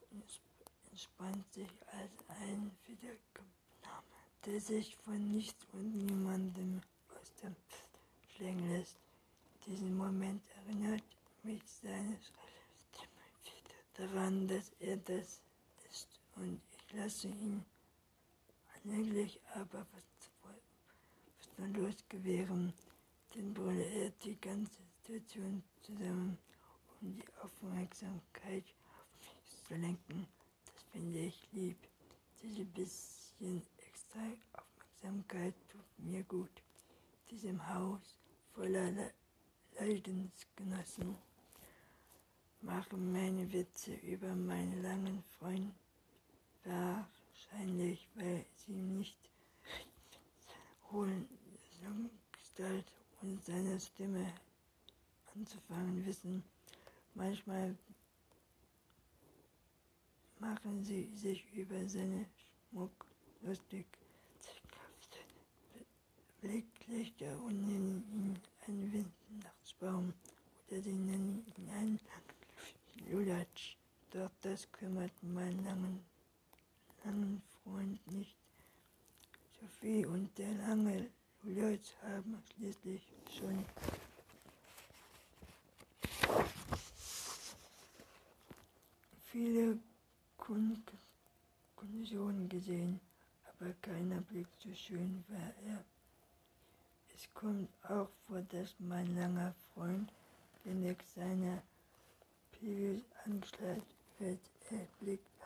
entspannt 0.92 1.54
sich 1.54 1.70
als 1.94 2.12
ein 2.42 2.72
Wiedergabnahme, 2.86 4.18
der 4.46 4.60
sich 4.60 4.98
von 4.98 5.32
nichts 5.32 5.66
und 5.72 5.96
niemandem 5.96 6.82
Äußerste 7.10 7.78
schlägen 8.36 8.70
lässt. 8.70 8.98
Diesen 9.66 9.96
Moment 9.96 10.44
erinnert 10.58 11.04
mich 11.44 11.62
seine 11.82 12.18
Stimme 12.18 13.24
wieder 13.44 14.08
daran, 14.10 14.48
dass 14.48 14.72
er 14.80 14.98
das 14.98 15.42
und 16.38 16.62
ich 16.72 16.94
lasse 16.94 17.28
ihn 17.28 17.66
allmählich 18.74 19.40
aber 19.54 19.86
was 19.92 20.08
losgewähren, 21.74 22.74
dann 23.34 23.54
brülle 23.54 23.84
er 23.84 24.10
die 24.24 24.40
ganze 24.40 24.82
Situation 24.84 25.64
zusammen, 25.82 26.38
um 27.02 27.14
die 27.14 27.24
Aufmerksamkeit 27.42 28.64
auf 28.90 29.06
mich 29.20 29.64
zu 29.68 29.76
lenken. 29.76 30.28
Das 30.66 30.84
finde 30.92 31.20
ich 31.20 31.48
lieb. 31.52 31.78
Diese 32.42 32.66
bisschen 32.66 33.62
extra 33.88 34.20
Aufmerksamkeit 34.54 35.56
tut 35.70 36.06
mir 36.06 36.24
gut 36.24 36.62
diesem 37.30 37.68
Haus 37.68 38.16
voller 38.54 38.92
Leidensgenossen 39.80 41.16
machen 42.62 43.12
meine 43.12 43.52
Witze 43.52 43.94
über 43.96 44.34
meinen 44.34 44.82
langen 44.82 45.24
Freund 45.38 45.74
wahrscheinlich, 46.68 48.08
weil 48.16 48.46
sie 48.56 48.74
nicht 48.74 49.18
holen 50.92 51.28
Gestalt 52.58 52.92
und 53.22 53.46
seine 53.46 53.80
Stimme 53.80 54.34
anzufangen 55.36 56.06
wissen. 56.06 56.44
Manchmal 57.14 57.76
machen 60.40 60.84
sie 60.84 61.10
sich 61.14 61.46
über 61.54 61.88
seinen 61.88 62.26
Schmuck 62.70 63.06
lustig. 63.42 63.86
Blicklichter 66.42 67.40
und 67.44 67.68
nennen 67.68 68.04
ihn 68.14 68.40
einen 68.68 68.92
Weihnachtsbaum 68.94 70.14
oder 70.68 70.82
sie 70.82 70.94
nennen 70.94 71.46
ihn 71.58 71.70
einen 71.70 72.00
Lulatsch. 73.10 73.76
Doch 74.12 74.32
das 74.42 74.72
kümmert 74.72 75.12
meinen 75.22 75.64
langen, 75.64 76.00
langen 77.08 77.42
Freund 77.64 78.12
nicht. 78.12 78.36
Sophie 79.62 80.06
und 80.06 80.38
der 80.38 80.52
lange 80.56 81.10
Lulatsch 81.44 81.94
haben 82.02 82.44
schließlich 82.54 83.02
schon 83.40 83.66
viele 89.32 89.80
Konditionen 91.76 92.50
gesehen, 92.50 93.00
aber 93.50 93.72
keiner 93.82 94.22
Blick 94.22 94.48
so 94.60 94.74
schön 94.74 95.24
war 95.30 95.54
er. 95.66 95.84
Es 97.16 97.34
kommt 97.34 97.70
auch 97.84 98.10
vor, 98.28 98.42
dass 98.52 98.76
mein 98.80 99.16
langer 99.16 99.56
Freund 99.74 100.12
wenig 100.66 100.98
seiner 101.16 101.64
Pegel 102.52 103.02
angeschlagen 103.26 103.84
wird. 104.20 104.40
Er 104.70 104.88
blickt 105.00 105.37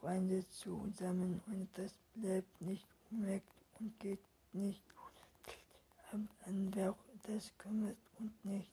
Freunde 0.00 0.48
zusammen 0.50 1.40
und 1.46 1.68
das 1.74 1.92
bleibt 2.14 2.60
nicht 2.60 2.86
unmerkt 3.10 3.52
und 3.80 3.98
geht 4.00 4.20
nicht 4.52 4.82
an 6.12 6.70
wer 6.74 6.96
das 7.24 7.52
kümmert 7.58 7.96
und 8.18 8.44
nicht. 8.44 8.72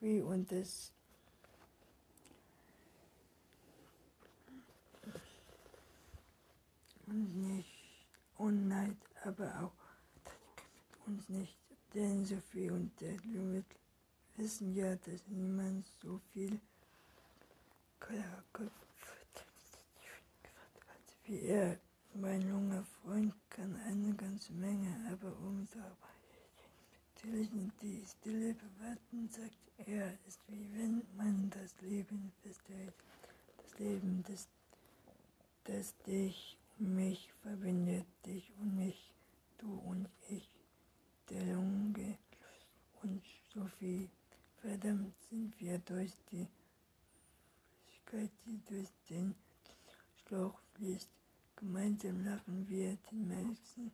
Wie 0.00 0.20
und 0.20 0.50
das 0.50 0.92
und 7.06 7.36
nicht 7.36 7.70
Unneid, 8.36 8.96
aber 9.22 9.48
auch 9.62 11.06
uns 11.06 11.28
nicht, 11.28 11.56
denn 11.94 12.24
Sophie 12.24 12.70
und 12.70 12.90
der 13.00 13.16
Limit 13.18 13.66
wissen 14.36 14.74
ja, 14.74 14.96
dass 14.96 15.26
niemand 15.28 15.86
so 16.02 16.20
viel 16.32 16.60
Kopf 18.52 18.72
wie 21.24 21.40
er. 21.40 21.78
Mein 22.14 22.42
junger 22.42 22.84
Freund 22.84 23.34
kann 23.50 23.74
eine 23.86 24.14
ganze 24.14 24.52
Menge, 24.52 24.94
aber 25.10 25.36
um 25.38 25.66
natürlich 27.16 27.50
die 27.82 28.04
Stille 28.06 28.54
bewahren, 28.54 29.28
sagt 29.30 29.88
er, 29.88 30.12
ist 30.26 30.40
wie 30.46 30.68
wenn 30.74 31.02
man 31.16 31.50
das 31.50 31.74
Leben 31.80 32.32
festhält. 32.42 32.94
Das 33.56 33.78
Leben, 33.80 34.24
das, 34.28 34.46
das 35.64 35.96
dich 36.06 36.56
und 36.78 36.94
mich 36.94 37.32
verbindet, 37.42 38.06
dich 38.24 38.52
und 38.60 38.76
mich, 38.76 39.12
du 39.58 39.74
und 39.74 40.08
ich 40.28 40.48
der 41.30 41.42
Lunge 41.46 42.18
und 43.02 43.22
Sophie. 43.52 44.08
Verdammt 44.60 45.14
sind 45.30 45.60
wir 45.60 45.78
durch 45.80 46.12
die 46.30 46.46
durch 48.68 48.88
den 49.10 49.34
Schlauch 50.22 50.63
fließt, 50.74 51.08
Gemeinsam 51.56 52.24
lachen 52.24 52.68
wir 52.68 52.98
den 53.10 53.28
meisten 53.28 53.92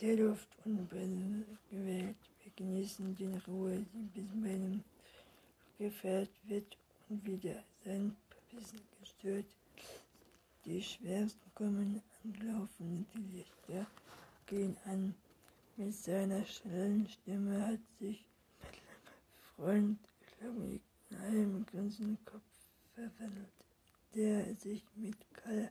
der 0.00 0.16
Luft 0.16 0.48
unbewegt. 0.64 1.50
Wir 1.70 2.14
genießen 2.56 3.14
die 3.14 3.26
Ruhe, 3.46 3.84
die 3.92 4.20
bis 4.20 4.34
meinem 4.34 4.84
gefährt 5.78 6.30
wird 6.44 6.76
und 7.08 7.24
wieder 7.24 7.62
sein 7.84 8.16
Wissen 8.50 8.80
gestört. 9.00 9.46
Die 10.64 10.82
Schwersten 10.82 11.50
kommen 11.54 12.02
angelaufen, 12.24 13.06
die 13.14 13.38
Lichter 13.38 13.86
gehen 14.46 14.76
an. 14.84 15.14
Mit 15.76 15.94
seiner 15.94 16.44
schnellen 16.44 17.08
Stimme 17.08 17.66
hat 17.66 17.80
sich 18.00 18.24
Freund 19.56 19.98
Schlammig 20.36 20.80
in 21.10 21.16
einem 21.18 21.66
ganzen 21.66 22.18
Kopf 22.24 22.42
verwandelt, 22.94 23.57
der 24.14 24.54
sich 24.56 24.84
mit 24.96 25.16
Karl 25.34 25.70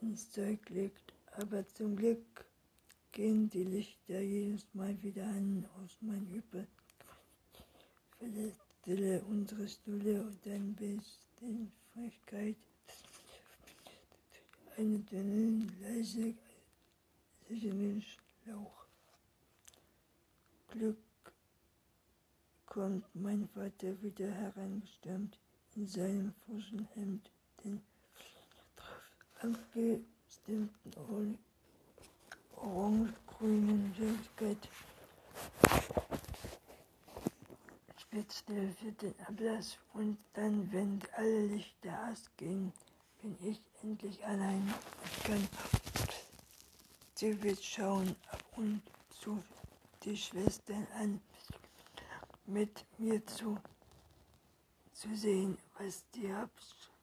ins 0.00 0.30
Zeug 0.30 0.68
legt. 0.70 1.12
Aber 1.36 1.66
zum 1.68 1.96
Glück 1.96 2.44
gehen 3.12 3.48
die 3.50 3.64
Lichter 3.64 4.20
jedes 4.20 4.66
Mal 4.74 5.00
wieder 5.02 5.24
an 5.24 5.68
aus 5.82 5.96
meinem 6.00 6.28
Übel. 6.32 6.66
Verletzte 8.18 9.24
unsere 9.28 9.68
Stühle 9.68 10.22
und 10.22 10.38
dann 10.46 10.74
Beständigkeit. 10.74 12.56
Eine 14.76 14.98
dünne, 14.98 15.66
leise, 15.80 16.34
sicheren 17.48 18.02
Schlauch. 18.02 18.86
Glück 20.68 20.98
kommt 22.66 23.04
mein 23.14 23.48
Vater 23.48 24.02
wieder 24.02 24.30
hereingestürmt 24.30 25.38
in 25.76 25.86
seinem 25.86 26.34
frischen 26.44 26.88
Hemd, 26.94 27.30
den 27.64 27.80
abgestimmten 29.40 31.38
orange-grünen 32.56 33.94
Jacket 33.98 34.68
spitzte 37.96 38.68
für 38.80 38.92
den 38.92 39.14
Ablass 39.26 39.78
und 39.92 40.18
dann, 40.34 40.70
wenn 40.72 41.00
alle 41.16 41.46
Lichter 41.46 42.08
ausgehen, 42.10 42.72
bin 43.20 43.36
ich 43.42 43.60
endlich 43.82 44.24
allein 44.24 44.62
und 44.62 45.24
kann 45.24 45.48
wird 47.42 47.64
schauen 47.64 48.14
ab 48.30 48.44
und 48.56 48.82
zu 49.08 49.42
die 50.02 50.16
Schwestern 50.16 50.86
an, 50.98 51.20
mit 52.44 52.84
mir 52.98 53.24
zu, 53.24 53.56
zu 54.92 55.14
sehen, 55.16 55.56
was 55.78 56.04
die 56.14 56.32
Hauptschule 56.32 56.96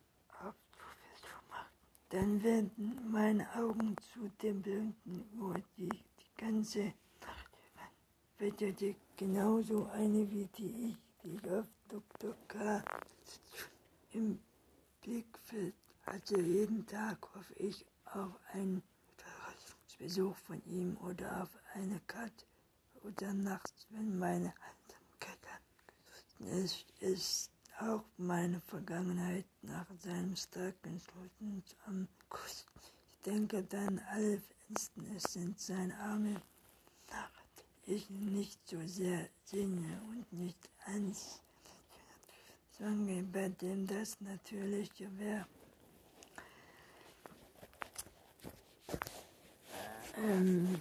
macht. 1.50 1.72
Dann 2.10 2.44
werden 2.44 2.72
meine 3.12 3.48
Augen 3.56 3.96
zu 4.14 4.30
dem 4.42 4.62
blinden 4.62 5.40
Uhr, 5.40 5.56
die 5.78 5.90
die 5.90 6.36
ganze 6.38 6.94
Nacht 7.22 7.58
wetterte, 8.38 8.96
genauso 9.18 9.88
eine 9.88 10.30
wie 10.32 10.48
die 10.58 10.90
ich, 10.90 10.98
die 11.24 11.50
auf 11.50 11.68
Dr. 11.88 12.36
K. 12.48 12.84
im 14.14 14.40
Blickfeld 15.02 15.76
hatte. 16.06 16.40
Jeden 16.40 16.86
Tag 16.86 17.18
hoffe 17.36 17.54
ich 17.56 17.86
auf 18.06 18.32
einen 18.54 18.84
Besuch 20.02 20.36
von 20.36 20.60
ihm 20.66 20.98
oder 20.98 21.44
auf 21.44 21.50
eine 21.76 22.00
Karte 22.08 22.46
oder 23.04 23.34
nachts, 23.34 23.86
wenn 23.92 24.18
meine 24.18 24.52
Einsamkeit 24.66 25.40
ist, 26.40 26.86
ist 27.00 27.52
auch 27.82 28.04
meine 28.18 28.60
Vergangenheit 28.62 29.46
nach 29.62 29.86
seinem 30.00 30.36
starken 30.36 31.00
Schluss 31.00 31.76
am 31.86 32.08
Kuss. 32.30 32.66
Ich 33.12 33.22
denke 33.26 33.64
dann 33.64 34.00
alle 34.10 34.40
Fenster, 34.40 35.02
es 35.16 35.24
sind 35.34 35.60
seine 35.60 35.98
Arme, 36.00 36.42
nach 37.10 37.32
ich 37.86 38.10
nicht 38.10 38.60
so 38.68 38.80
sehr 38.88 39.28
sinne 39.44 40.02
und 40.10 40.32
nicht 40.32 40.70
eins 40.86 41.42
Sange, 42.78 43.24
bei 43.24 43.50
dem 43.50 43.88
das 43.88 44.20
Natürliche 44.22 45.10
wäre. 45.18 45.46
ähm, 50.18 50.80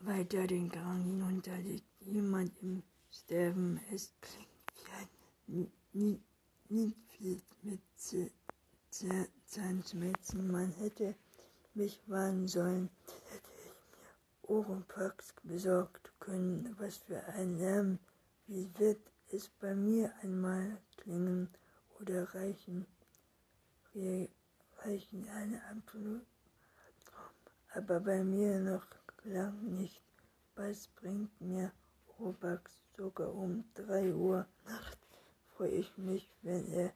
weiter 0.00 0.46
den 0.46 0.68
Gang 0.68 1.04
hinunter 1.04 1.56
liegt 1.58 1.86
jemand 2.00 2.52
im 2.62 2.82
Sterben. 3.12 3.78
Es 3.92 4.12
klingt 5.46 5.70
wie 5.92 6.20
ein 6.70 6.94
viel 7.08 7.42
mit 7.62 7.80
Zahnschmerzen. 9.44 10.50
Man 10.50 10.72
hätte 10.72 11.14
mich 11.74 12.00
warnen 12.06 12.48
sollen, 12.48 12.88
hätte 13.30 13.50
ich 13.64 13.66
mir 13.66 14.56
Ohrenpacks 14.56 15.34
besorgt 15.42 16.10
können. 16.20 16.74
Was 16.78 16.96
für 16.96 17.22
ein 17.24 17.58
Lärm. 17.58 17.98
Wie 18.46 18.68
wird 18.78 19.00
es 19.28 19.48
bei 19.60 19.74
mir 19.74 20.12
einmal 20.22 20.78
klingen 20.96 21.50
oder 22.00 22.34
reichen? 22.34 22.86
Wir 23.92 24.28
reichen 24.78 25.28
eine 25.28 25.62
absolute 25.66 26.26
aber 27.74 28.00
bei 28.00 28.22
mir 28.22 28.58
noch 28.60 28.86
lang 29.24 29.76
nicht. 29.76 30.02
Was 30.54 30.88
bringt 30.88 31.40
mir 31.40 31.72
Robax 32.18 32.81
sogar 32.96 33.34
um 33.34 33.64
drei 33.74 34.12
Uhr 34.12 34.46
Nacht? 34.64 34.98
Freue 35.56 35.70
ich 35.70 35.96
mich, 35.98 36.28
wenn 36.42 36.66
er 36.72 36.92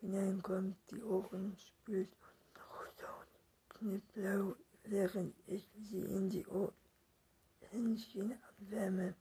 hineinkommt, 0.00 0.76
die 0.90 1.02
Ohren 1.02 1.56
spült 1.58 2.08
und 2.54 3.68
knippblau, 3.68 4.54
während 4.84 5.34
ich 5.46 5.66
sie 5.90 6.04
in 6.04 6.30
die 6.30 6.46
Händchen 7.70 8.32
abwärme, 8.48 9.14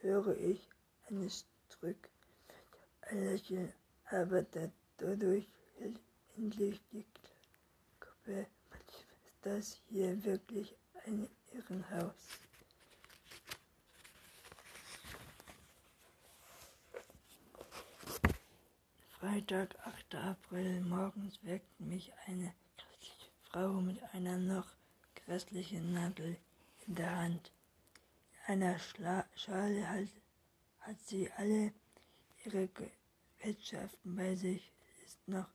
höre 0.00 0.36
ich 0.36 0.68
ein 1.08 1.30
Strück, 1.30 2.08
ein 3.02 3.24
Lächeln, 3.24 3.72
aber 4.10 4.44
dadurch 4.98 5.46
hält 5.78 6.00
endlich 6.36 6.80
die 6.92 7.04
Klappe 8.00 8.46
das 9.46 9.80
hier 9.88 10.24
wirklich 10.24 10.74
ein 11.06 11.28
Irrenhaus. 11.52 12.45
Freitag, 19.18 19.74
8. 19.86 20.14
April, 20.14 20.82
morgens 20.82 21.42
weckt 21.42 21.80
mich 21.80 22.12
eine 22.26 22.52
Frau 23.44 23.80
mit 23.80 23.98
einer 24.12 24.36
noch 24.36 24.66
grässlichen 25.14 25.94
Nadel 25.94 26.36
in 26.86 26.96
der 26.96 27.16
Hand. 27.16 27.50
In 28.46 28.62
einer 28.62 28.78
Schla 28.78 29.24
Schale 29.34 29.88
hat, 29.88 30.08
hat 30.80 31.00
sie 31.06 31.30
alle 31.38 31.72
ihre 32.44 32.68
Gerätschaften 33.38 34.16
bei 34.16 34.34
sich, 34.34 34.70
ist 35.06 35.26
noch 35.26 35.48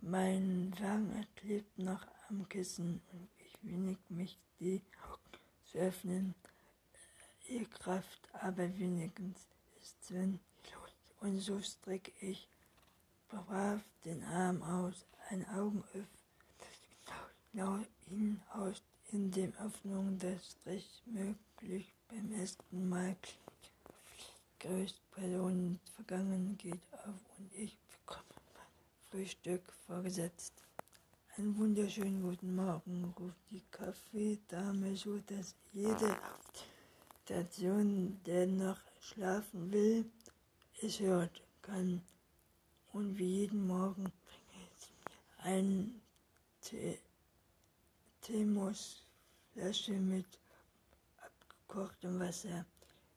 mein 0.00 0.72
Wange 0.80 1.26
klebt 1.36 1.78
noch 1.78 2.06
am 2.30 2.48
Kissen 2.48 3.02
und 3.12 3.28
ich 3.44 3.58
wenig 3.60 3.98
mich 4.08 4.38
die 4.58 4.80
Augen 5.06 5.38
zu 5.70 5.76
öffnen. 5.76 6.34
Ihr 7.46 7.68
Kraft 7.68 8.26
aber 8.32 8.74
wenigstens 8.78 9.46
ist 9.82 10.14
wenn 10.14 10.40
und 11.20 11.38
so 11.40 11.60
strecke 11.60 12.12
ich 12.20 12.48
brav 13.28 13.80
den 14.04 14.22
Arm 14.24 14.62
aus, 14.62 15.04
ein 15.30 15.46
Augen 15.48 15.82
öffnet 15.94 16.16
hinaus 18.08 18.82
in 19.12 19.30
der 19.30 19.52
Hoffnung, 19.58 20.18
dass 20.18 20.50
Strich 20.50 21.02
möglich 21.06 21.92
beim 22.08 22.32
ersten 22.32 22.88
Mal 22.88 23.16
größte 24.60 25.00
Personen 25.12 25.80
vergangen 25.94 26.56
geht 26.58 26.80
auf 26.92 27.20
und 27.38 27.52
ich 27.54 27.76
bekomme 27.88 28.24
mein 28.54 29.10
Frühstück 29.10 29.62
vorgesetzt. 29.86 30.52
Einen 31.36 31.56
wunderschönen 31.58 32.22
guten 32.22 32.54
Morgen, 32.54 33.14
ruft 33.18 33.36
die 33.50 33.62
Kaffeedame, 33.70 34.96
so 34.96 35.18
dass 35.26 35.54
jede 35.72 36.16
Station, 37.24 38.20
der 38.24 38.46
noch 38.46 38.80
schlafen 39.00 39.70
will, 39.72 40.04
es 40.82 41.00
hört 41.00 41.42
kann. 41.62 42.02
Und 42.92 43.18
wie 43.18 43.40
jeden 43.42 43.66
Morgen 43.66 44.04
bringe 44.04 44.68
ich 44.78 44.90
ein 45.38 46.00
Thermosflasche 48.22 49.92
mit 49.92 50.26
abgekochtem 51.18 52.18
Wasser. 52.18 52.64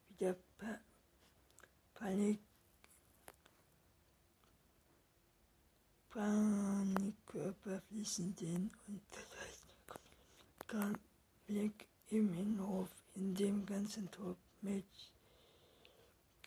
Wieder 0.09 0.35
pa 0.57 0.79
Panik 1.93 2.39
Körper 7.25 7.81
fließen 7.87 8.35
den 8.35 8.71
und 8.87 9.01
kein 10.67 10.97
Blick 11.45 11.87
im 12.09 12.33
Innenhof, 12.33 12.89
in 13.13 13.35
dem 13.35 13.65
ganzen 13.65 14.09
Trupp 14.09 14.37
mit 14.61 14.85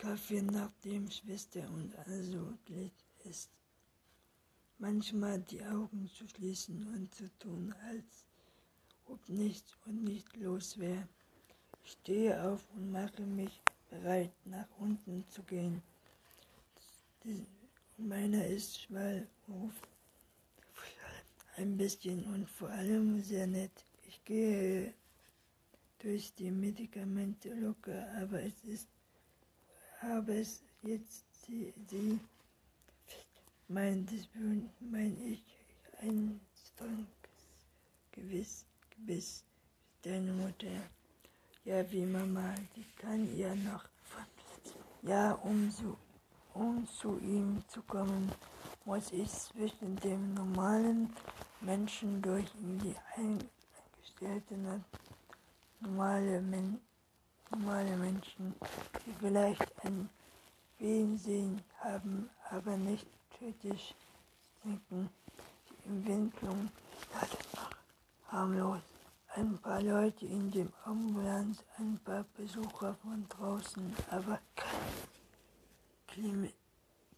Kaffee, 0.02 0.42
nachdem 0.42 1.08
Schwester 1.08 1.60
und 1.70 1.96
also 2.08 2.58
Glied 2.64 2.92
ist. 3.22 3.48
Manchmal 4.78 5.40
die 5.42 5.64
Augen 5.64 6.10
zu 6.12 6.26
schließen 6.26 6.84
und 6.92 7.14
zu 7.14 7.30
tun, 7.38 7.72
als 7.88 8.26
ob 9.06 9.28
nichts 9.28 9.76
und 9.86 10.02
nicht 10.02 10.36
los 10.38 10.76
wäre. 10.76 11.06
Stehe 11.84 12.42
auf 12.42 12.68
und 12.74 12.90
mache 12.90 13.22
mich 13.22 13.62
bereit, 13.90 14.32
nach 14.44 14.66
unten 14.80 15.24
zu 15.28 15.40
gehen. 15.44 15.80
Meiner 17.96 18.44
ist 18.44 18.80
schmal, 18.80 19.28
ruft 19.46 19.88
ein 21.58 21.76
bisschen 21.76 22.24
und 22.24 22.50
vor 22.50 22.70
allem 22.70 23.22
sehr 23.22 23.46
nett. 23.46 23.84
Ich 24.08 24.24
gehe 24.24 24.94
durch 26.00 26.34
die 26.34 26.50
Medikamente 26.50 27.54
locker, 27.54 28.04
aber 28.20 28.42
es 28.42 28.64
ist, 28.64 28.88
habe 30.02 30.40
es 30.40 30.62
jetzt 30.82 31.24
sie, 31.44 31.72
sie 31.88 32.18
mein, 33.68 34.06
mein 34.80 35.16
ich, 35.24 35.42
ein 36.00 36.40
Gewiss, 38.10 38.66
Gebiss, 38.90 39.44
deine 40.02 40.32
Mutter. 40.32 40.66
Ja, 41.64 41.90
wie 41.92 42.04
Mama, 42.04 42.54
die 42.74 42.84
kann 42.96 43.36
ja 43.36 43.54
noch 43.54 43.84
Ja, 45.02 45.32
um, 45.32 45.70
so, 45.70 45.96
um 46.54 46.86
zu 46.86 47.18
ihm 47.18 47.62
zu 47.68 47.82
kommen, 47.82 48.30
muss 48.84 49.12
ich 49.12 49.30
zwischen 49.30 49.96
dem 49.96 50.34
normalen 50.34 51.14
Menschen 51.60 52.20
durch 52.20 52.50
die 52.54 52.94
eingestellten 53.16 54.84
normale, 55.80 56.40
Men 56.40 56.80
normale 57.52 57.96
Menschen, 57.96 58.54
die 59.06 59.12
vielleicht 59.20 59.84
ein 59.84 60.08
Wehensehen 60.78 61.62
haben, 61.78 62.30
aber 62.50 62.76
nicht 62.76 63.06
kritisch 63.30 63.94
denken. 64.64 65.10
Die 65.68 65.88
Entwicklung 65.88 66.70
ist 67.22 67.54
noch 67.54 67.70
harmlos. 68.28 68.80
Ein 69.34 69.58
paar 69.58 69.82
Leute 69.82 70.26
in 70.26 70.50
dem 70.50 70.72
Ambulanz, 70.84 71.64
ein 71.78 71.98
paar 72.04 72.24
Besucher 72.36 72.94
von 73.02 73.26
draußen, 73.28 73.94
aber 74.10 74.40
keine 76.06 76.52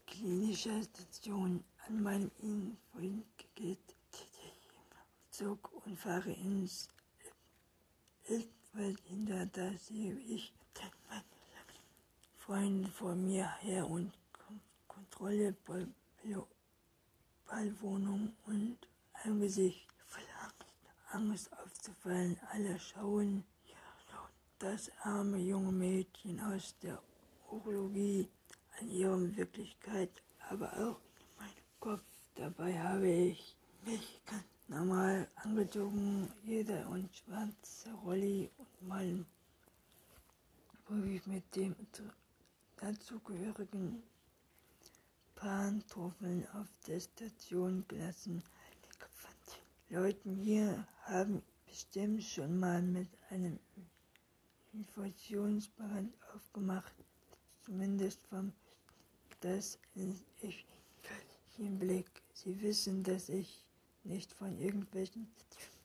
klinische 0.06 0.82
Station 0.82 1.64
an 1.86 2.02
meinem 2.02 2.30
Innenfreund 2.40 3.24
geht. 3.54 3.78
Zug 5.30 5.70
und 5.84 5.98
fahre 5.98 6.30
ins 6.30 6.88
Wildwald 8.74 9.00
hinter, 9.06 9.46
da 9.46 9.72
sehe 9.78 10.14
ich 10.28 10.52
meine 11.08 11.22
Freunde 12.38 12.88
vor 12.90 13.14
mir 13.14 13.48
her 13.60 13.88
und 13.88 14.12
Kontrolle 14.88 15.54
Ballwohnung 17.46 18.32
und 18.46 18.78
ein 19.22 19.40
Gesicht 19.40 19.86
voller 20.06 20.52
Angst 21.12 21.52
aufzufallen. 21.52 22.36
Alle 22.50 22.78
schauen 22.80 23.44
das 24.58 24.90
arme 25.02 25.38
junge 25.38 25.72
Mädchen 25.72 26.40
aus 26.40 26.74
der 26.82 27.00
Urologie 27.50 28.28
an 28.80 28.90
ihre 28.90 29.36
Wirklichkeit, 29.36 30.10
aber 30.48 30.72
auch 30.72 31.00
in 31.20 31.36
meinem 31.38 31.64
Kopf. 31.78 32.02
Dabei 32.34 32.78
habe 32.78 33.08
ich 33.08 33.56
mich 33.84 34.20
ganz 34.26 34.53
normal 34.68 35.28
angezogen, 35.36 36.32
jeder 36.42 36.88
und 36.88 37.14
schwarze 37.14 37.92
Rolli 38.04 38.50
und 38.56 38.88
mein 38.88 39.26
ich 41.06 41.26
mit 41.26 41.56
dem 41.56 41.74
dazugehörigen 42.76 44.02
Pantoffeln 45.34 46.46
auf 46.54 46.68
der 46.86 47.00
Station 47.00 47.84
gelassen. 47.88 48.42
Leuten 49.88 50.36
hier 50.36 50.86
haben 51.02 51.42
bestimmt 51.66 52.22
schon 52.22 52.58
mal 52.58 52.82
mit 52.82 53.08
einem 53.30 53.58
Infektionsbrand 54.72 56.14
aufgemacht, 56.34 56.94
zumindest 57.62 58.20
vom 58.28 58.52
das 59.40 59.78
ich 60.40 60.66
im 61.58 61.78
Blick. 61.78 62.10
Sie 62.32 62.60
wissen, 62.62 63.02
dass 63.02 63.28
ich 63.28 63.64
nicht 64.04 64.32
von 64.32 64.58
irgendwelchen 64.58 65.26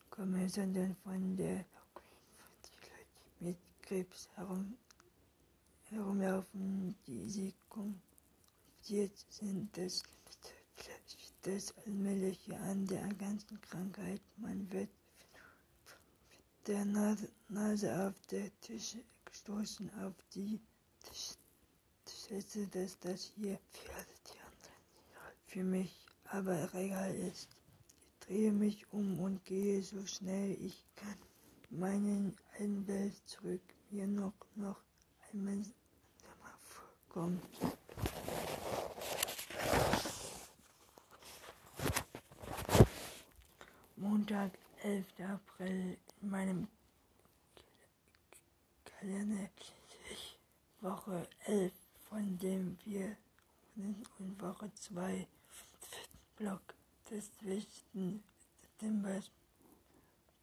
komme, 0.10 0.50
sondern 0.50 0.96
von 0.98 1.36
der 1.38 1.66
mit 3.40 3.58
Krebs 3.82 4.28
herum, 4.36 4.78
herumlaufen, 5.86 6.96
die 7.08 7.30
sie 7.30 7.54
konfrontiert 7.70 9.18
sind. 9.30 9.76
Das, 9.78 10.04
das 11.44 11.74
Allmähliche 11.86 12.58
an 12.58 12.86
der 12.88 13.08
ganzen 13.14 13.60
Krankheit. 13.62 14.22
Man 14.38 14.70
wird 14.72 14.90
mit 16.30 16.68
der 16.68 16.86
Nase 17.48 18.08
auf 18.08 18.20
der 18.28 18.52
Tisch 18.60 18.98
gestoßen, 19.26 19.90
auf 20.02 20.16
die 20.36 20.60
Schätze, 22.06 22.68
dass 22.68 23.00
das 23.00 23.32
hier 23.36 23.60
für 23.72 24.06
die 24.28 24.40
anderen 24.40 24.80
für 25.48 25.64
mich 25.64 26.06
aber 26.26 26.72
regal 26.74 27.16
ist 27.16 27.59
drehe 28.30 28.52
mich 28.52 28.86
um 28.94 29.20
und 29.20 29.44
gehe 29.44 29.82
so 29.82 30.06
schnell 30.06 30.56
ich 30.62 30.86
kann 30.96 31.18
meinen 31.72 32.38
alten 32.54 32.88
Welt 32.88 33.16
zurück, 33.26 33.62
mir 33.90 34.06
noch, 34.06 34.34
noch 34.56 34.80
einmal 35.34 35.66
vorkommt. 37.08 37.42
Montag, 43.96 44.52
11. 44.84 45.06
April, 45.28 45.98
in 46.22 46.30
meinem 46.30 46.68
Kalender 48.86 49.50
Woche 50.82 51.28
11, 51.46 51.74
von 52.08 52.38
dem 52.38 52.78
wir 52.86 53.18
und 54.20 54.40
Woche 54.40 54.72
2 54.76 55.28
Block 56.38 56.79
12. 57.10 57.26
September 58.62 59.20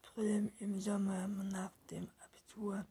drüben 0.03 0.51
im 0.59 0.81
Sommer 0.81 1.29
nach 1.29 1.71
dem 1.93 2.09
Abitur. 2.25 2.85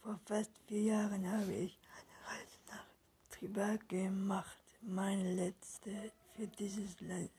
Vor 0.00 0.20
fast 0.26 0.52
vier 0.68 0.82
Jahren 0.82 1.28
habe 1.28 1.52
ich 1.52 1.76
eine 1.90 2.28
Reise 2.28 2.58
nach 2.68 2.86
Triberg 3.30 3.88
gemacht. 3.88 4.62
Meine 4.82 5.34
letzte 5.34 6.12
für 6.36 6.46
dieses 6.46 7.00
Land 7.00 7.32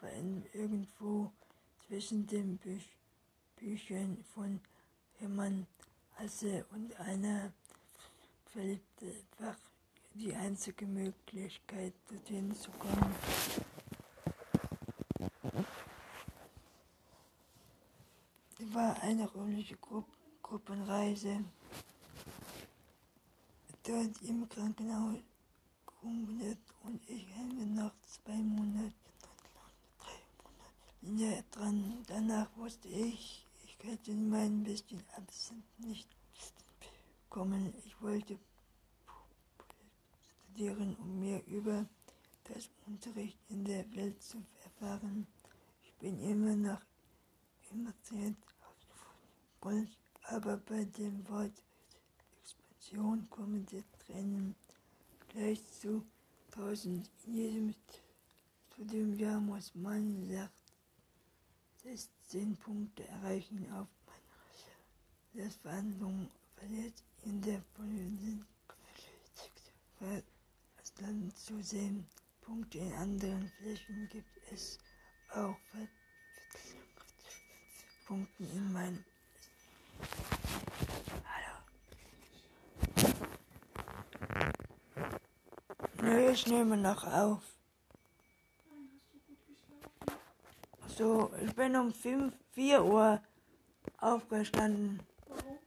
war 0.00 0.12
irgendwo 0.52 1.32
zwischen 1.86 2.26
den 2.26 2.58
Büch 2.58 2.86
Büchern 3.56 4.22
von 4.34 4.60
Hermann 5.14 5.66
Hasse 6.16 6.66
und 6.72 6.94
einer 7.00 7.54
verliebten 8.52 9.14
Fach 9.38 9.56
die 10.12 10.34
einzige 10.34 10.86
Möglichkeit, 10.86 11.94
dorthin 12.10 12.54
zu 12.54 12.70
kommen. 12.72 13.14
war 18.74 19.00
eine 19.14 19.28
Gru 19.80 20.02
Gruppenreise. 20.42 21.44
Dort 23.84 24.22
im 24.22 24.48
Krankenhaus 24.48 25.18
gegründet 25.86 26.58
und 26.82 27.00
ich 27.08 27.26
hänge 27.34 27.64
noch 27.66 27.92
zwei 28.02 28.36
Monate, 28.36 28.92
drei 29.98 31.08
Monate 31.08 31.44
dran. 31.52 32.02
Danach 32.08 32.48
wusste 32.56 32.88
ich, 32.88 33.46
ich 33.64 33.78
könnte 33.78 34.12
mein 34.12 34.64
bisschen 34.64 35.02
Absent 35.16 35.64
nicht 35.78 36.08
kommen. 37.30 37.72
Ich 37.84 38.02
wollte 38.02 38.38
studieren, 40.42 40.96
um 40.96 41.20
mehr 41.20 41.46
über 41.46 41.86
das 42.44 42.68
Unterricht 42.86 43.38
in 43.48 43.64
der 43.64 43.84
Welt 43.94 44.20
zu 44.22 44.44
erfahren. 44.64 45.26
Ich 45.84 45.94
bin 45.94 46.18
immer 46.18 46.56
noch 46.56 46.80
emotioniert 47.70 48.36
Gold, 49.64 49.88
aber 50.24 50.58
bei 50.58 50.84
dem 50.84 51.26
Wort 51.26 51.62
Expansion 52.42 53.26
kommen 53.30 53.64
die 53.64 53.82
Tränen 54.04 54.54
gleich 55.30 55.58
zu 55.80 56.04
tausend. 56.50 57.08
In 57.24 57.34
jedem 57.34 57.74
Studiumjahr 58.74 59.40
muss 59.40 59.74
man 59.74 60.28
sagt, 60.28 60.52
16 61.82 62.58
Punkte 62.58 63.08
erreichen 63.08 63.66
auf 63.72 63.88
meiner 65.32 65.46
Das 65.46 65.56
Verhandlung 65.56 66.28
verliert 66.56 67.02
in 67.22 67.40
der 67.40 67.62
Politik 67.72 68.44
dann 71.00 71.32
zu 71.34 71.62
sehen. 71.62 72.06
Punkte 72.42 72.80
in 72.80 72.92
anderen 72.92 73.48
Flächen 73.48 74.10
gibt 74.10 74.36
es 74.52 74.78
auch 75.30 75.56
Punkte 78.06 78.44
in 78.44 78.70
meinem 78.70 79.02
Hallo. 86.02 86.32
ich 86.32 86.46
nehme 86.46 86.76
noch 86.76 87.04
auf. 87.04 87.42
Nein, 88.68 88.90
hast 88.96 89.12
du 89.12 89.18
gut 89.20 89.46
geschlafen? 89.46 90.18
So, 90.96 91.32
ich 91.44 91.54
bin 91.54 91.76
um 91.76 91.92
5, 91.92 92.34
4 92.52 92.84
Uhr 92.84 93.22
aufgestanden. 93.98 95.02
Warum? 95.28 95.58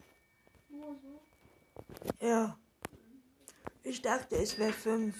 Nur 0.69 0.95
so? 1.01 2.25
Ja. 2.25 2.57
Ich 3.83 4.01
dachte, 4.01 4.35
es 4.35 4.57
wäre 4.57 4.73
5. 4.73 5.15